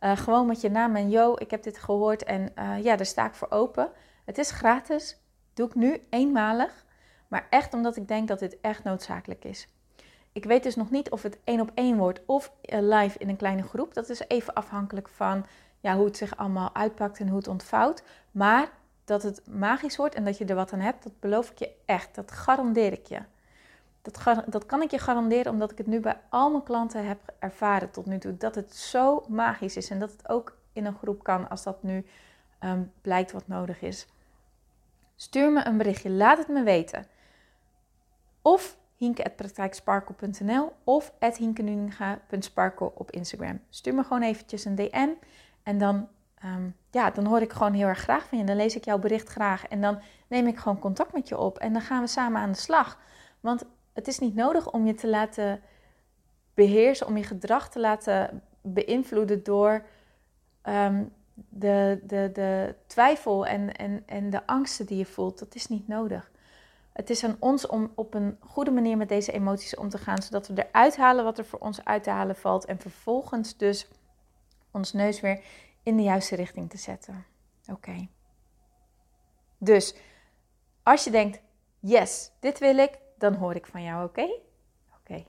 uh, 0.00 0.16
gewoon 0.16 0.46
met 0.46 0.60
je 0.60 0.70
naam 0.70 0.96
en 0.96 1.10
yo, 1.10 1.34
ik 1.38 1.50
heb 1.50 1.62
dit 1.62 1.78
gehoord 1.78 2.24
en 2.24 2.52
uh, 2.58 2.84
ja, 2.84 2.96
daar 2.96 3.06
sta 3.06 3.26
ik 3.26 3.34
voor 3.34 3.50
open. 3.50 3.90
Het 4.24 4.38
is 4.38 4.50
gratis, 4.50 5.20
doe 5.54 5.66
ik 5.66 5.74
nu 5.74 6.02
eenmalig, 6.10 6.84
maar 7.28 7.46
echt 7.50 7.74
omdat 7.74 7.96
ik 7.96 8.08
denk 8.08 8.28
dat 8.28 8.38
dit 8.38 8.60
echt 8.60 8.84
noodzakelijk 8.84 9.44
is. 9.44 9.68
Ik 10.32 10.44
weet 10.44 10.62
dus 10.62 10.76
nog 10.76 10.90
niet 10.90 11.10
of 11.10 11.22
het 11.22 11.38
één 11.44 11.60
op 11.60 11.70
één 11.74 11.96
wordt 11.96 12.20
of 12.26 12.52
eh, 12.60 12.78
live 12.80 13.18
in 13.18 13.28
een 13.28 13.36
kleine 13.36 13.62
groep. 13.62 13.94
Dat 13.94 14.08
is 14.08 14.28
even 14.28 14.54
afhankelijk 14.54 15.08
van 15.08 15.46
ja, 15.80 15.96
hoe 15.96 16.04
het 16.04 16.16
zich 16.16 16.36
allemaal 16.36 16.74
uitpakt 16.74 17.18
en 17.18 17.28
hoe 17.28 17.36
het 17.36 17.48
ontvouwt. 17.48 18.02
Maar 18.30 18.70
dat 19.06 19.22
het 19.22 19.42
magisch 19.46 19.96
wordt 19.96 20.14
en 20.14 20.24
dat 20.24 20.38
je 20.38 20.44
er 20.44 20.54
wat 20.54 20.72
aan 20.72 20.80
hebt, 20.80 21.02
dat 21.02 21.20
beloof 21.20 21.50
ik 21.50 21.58
je 21.58 21.70
echt. 21.84 22.14
Dat 22.14 22.30
garandeer 22.30 22.92
ik 22.92 23.06
je. 23.06 23.20
Dat, 24.02 24.44
dat 24.46 24.66
kan 24.66 24.82
ik 24.82 24.90
je 24.90 24.98
garanderen 24.98 25.52
omdat 25.52 25.70
ik 25.70 25.78
het 25.78 25.86
nu 25.86 26.00
bij 26.00 26.20
al 26.28 26.50
mijn 26.50 26.62
klanten 26.62 27.06
heb 27.06 27.18
ervaren 27.38 27.90
tot 27.90 28.06
nu 28.06 28.18
toe. 28.18 28.36
Dat 28.36 28.54
het 28.54 28.74
zo 28.74 29.24
magisch 29.28 29.76
is 29.76 29.90
en 29.90 29.98
dat 29.98 30.10
het 30.10 30.28
ook 30.28 30.56
in 30.72 30.86
een 30.86 30.96
groep 30.96 31.22
kan 31.22 31.48
als 31.48 31.62
dat 31.62 31.82
nu 31.82 32.06
ehm, 32.58 32.82
blijkt 33.00 33.32
wat 33.32 33.48
nodig 33.48 33.82
is. 33.82 34.06
Stuur 35.16 35.52
me 35.52 35.66
een 35.66 35.76
berichtje, 35.76 36.10
laat 36.10 36.38
het 36.38 36.48
me 36.48 36.62
weten. 36.62 37.06
Of 38.42 38.76
hinke.praktijksparkle.nl 38.96 40.72
of 40.84 41.12
hinkenuninga.sparkle 41.18 42.92
op 42.94 43.10
Instagram. 43.10 43.60
Stuur 43.70 43.94
me 43.94 44.02
gewoon 44.02 44.22
eventjes 44.22 44.64
een 44.64 44.74
DM 44.74 45.08
en 45.62 45.78
dan, 45.78 46.08
um, 46.44 46.76
ja, 46.90 47.10
dan 47.10 47.26
hoor 47.26 47.40
ik 47.40 47.52
gewoon 47.52 47.72
heel 47.72 47.86
erg 47.86 47.98
graag 47.98 48.28
van 48.28 48.38
je. 48.38 48.44
Dan 48.44 48.56
lees 48.56 48.76
ik 48.76 48.84
jouw 48.84 48.98
bericht 48.98 49.28
graag 49.28 49.66
en 49.66 49.80
dan 49.80 50.00
neem 50.26 50.46
ik 50.46 50.58
gewoon 50.58 50.78
contact 50.78 51.12
met 51.12 51.28
je 51.28 51.38
op 51.38 51.58
en 51.58 51.72
dan 51.72 51.82
gaan 51.82 52.00
we 52.02 52.06
samen 52.06 52.40
aan 52.40 52.52
de 52.52 52.58
slag. 52.58 52.98
Want 53.40 53.64
het 53.92 54.08
is 54.08 54.18
niet 54.18 54.34
nodig 54.34 54.70
om 54.70 54.86
je 54.86 54.94
te 54.94 55.08
laten 55.08 55.60
beheersen, 56.54 57.06
om 57.06 57.16
je 57.16 57.24
gedrag 57.24 57.70
te 57.70 57.80
laten 57.80 58.42
beïnvloeden 58.60 59.42
door 59.42 59.86
ehm, 60.62 61.04
de, 61.34 62.00
de, 62.02 62.30
de 62.32 62.74
twijfel 62.86 63.46
en, 63.46 63.76
en, 63.76 64.02
en 64.06 64.30
de 64.30 64.46
angsten 64.46 64.86
die 64.86 64.98
je 64.98 65.06
voelt. 65.06 65.38
Dat 65.38 65.54
is 65.54 65.66
niet 65.66 65.88
nodig. 65.88 66.30
Het 66.92 67.10
is 67.10 67.24
aan 67.24 67.36
ons 67.38 67.66
om 67.66 67.92
op 67.94 68.14
een 68.14 68.36
goede 68.40 68.70
manier 68.70 68.96
met 68.96 69.08
deze 69.08 69.32
emoties 69.32 69.76
om 69.76 69.88
te 69.88 69.98
gaan, 69.98 70.22
zodat 70.22 70.48
we 70.48 70.66
eruit 70.68 70.96
halen 70.96 71.24
wat 71.24 71.38
er 71.38 71.44
voor 71.44 71.58
ons 71.58 71.84
uit 71.84 72.02
te 72.02 72.10
halen 72.10 72.36
valt 72.36 72.64
en 72.64 72.78
vervolgens 72.78 73.56
dus 73.56 73.88
ons 74.70 74.92
neus 74.92 75.20
weer 75.20 75.40
in 75.86 75.96
de 75.96 76.02
juiste 76.02 76.36
richting 76.36 76.70
te 76.70 76.76
zetten. 76.76 77.24
Oké. 77.70 78.08
Dus 79.58 79.94
als 80.82 81.04
je 81.04 81.10
denkt, 81.10 81.40
yes, 81.80 82.30
dit 82.40 82.58
wil 82.58 82.78
ik, 82.78 82.98
dan 83.18 83.34
hoor 83.34 83.54
ik 83.54 83.66
van 83.66 83.82
jou, 83.82 84.04
oké? 84.04 84.28
Oké. 84.98 85.24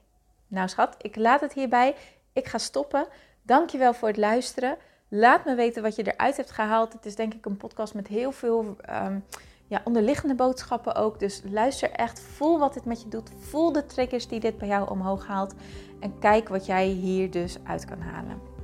Nou 0.47 0.67
schat, 0.67 0.95
ik 1.01 1.15
laat 1.15 1.41
het 1.41 1.53
hierbij. 1.53 1.95
Ik 2.33 2.47
ga 2.47 2.57
stoppen. 2.57 3.07
Dankjewel 3.41 3.93
voor 3.93 4.07
het 4.07 4.17
luisteren. 4.17 4.77
Laat 5.07 5.45
me 5.45 5.55
weten 5.55 5.83
wat 5.83 5.95
je 5.95 6.11
eruit 6.11 6.37
hebt 6.37 6.51
gehaald. 6.51 6.93
Het 6.93 7.05
is 7.05 7.15
denk 7.15 7.33
ik 7.33 7.45
een 7.45 7.57
podcast 7.57 7.93
met 7.93 8.07
heel 8.07 8.31
veel 8.31 8.75
um, 8.89 9.25
ja, 9.67 9.81
onderliggende 9.83 10.35
boodschappen 10.35 10.95
ook. 10.95 11.19
Dus 11.19 11.41
luister 11.45 11.91
echt, 11.91 12.19
voel 12.19 12.59
wat 12.59 12.73
dit 12.73 12.85
met 12.85 13.01
je 13.01 13.09
doet. 13.09 13.29
Voel 13.39 13.71
de 13.71 13.85
triggers 13.85 14.27
die 14.27 14.39
dit 14.39 14.57
bij 14.57 14.67
jou 14.67 14.89
omhoog 14.89 15.27
haalt. 15.27 15.53
En 15.99 16.19
kijk 16.19 16.49
wat 16.49 16.65
jij 16.65 16.87
hier 16.87 17.31
dus 17.31 17.57
uit 17.63 17.85
kan 17.85 18.01
halen. 18.01 18.56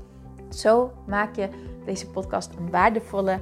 Zo 0.53 0.91
maak 1.07 1.35
je 1.35 1.49
deze 1.85 2.09
podcast 2.09 2.51
een 2.59 2.69
waardevolle 2.69 3.39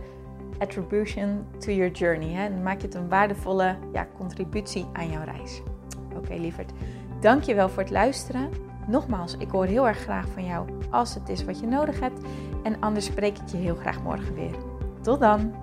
attribution 0.57 1.45
to 1.57 1.71
your 1.71 1.91
journey. 1.91 2.33
Hè? 2.33 2.49
Dan 2.49 2.63
maak 2.63 2.81
je 2.81 2.87
het 2.87 2.95
een 2.95 3.09
waardevolle 3.09 3.75
ja, 3.93 4.07
contributie 4.17 4.85
aan 4.93 5.09
jouw 5.09 5.23
reis. 5.23 5.61
Oké, 6.09 6.17
okay, 6.17 6.37
lieverd. 6.37 6.71
Dank 7.19 7.43
je 7.43 7.55
wel 7.55 7.69
voor 7.69 7.83
het 7.83 7.91
luisteren. 7.91 8.49
Nogmaals, 8.87 9.37
ik 9.37 9.49
hoor 9.49 9.65
heel 9.65 9.87
erg 9.87 9.97
graag 9.97 10.27
van 10.27 10.45
jou 10.45 10.69
als 10.89 11.13
het 11.13 11.29
is 11.29 11.43
wat 11.43 11.59
je 11.59 11.67
nodig 11.67 11.99
hebt. 11.99 12.21
En 12.63 12.79
anders 12.79 13.05
spreek 13.05 13.37
ik 13.37 13.47
je 13.47 13.57
heel 13.57 13.75
graag 13.75 14.03
morgen 14.03 14.33
weer. 14.33 14.55
Tot 15.01 15.19
dan! 15.19 15.53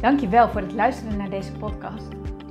Dankjewel 0.00 0.48
voor 0.48 0.60
het 0.60 0.72
luisteren 0.72 1.16
naar 1.16 1.30
deze 1.30 1.52
podcast. 1.52 2.21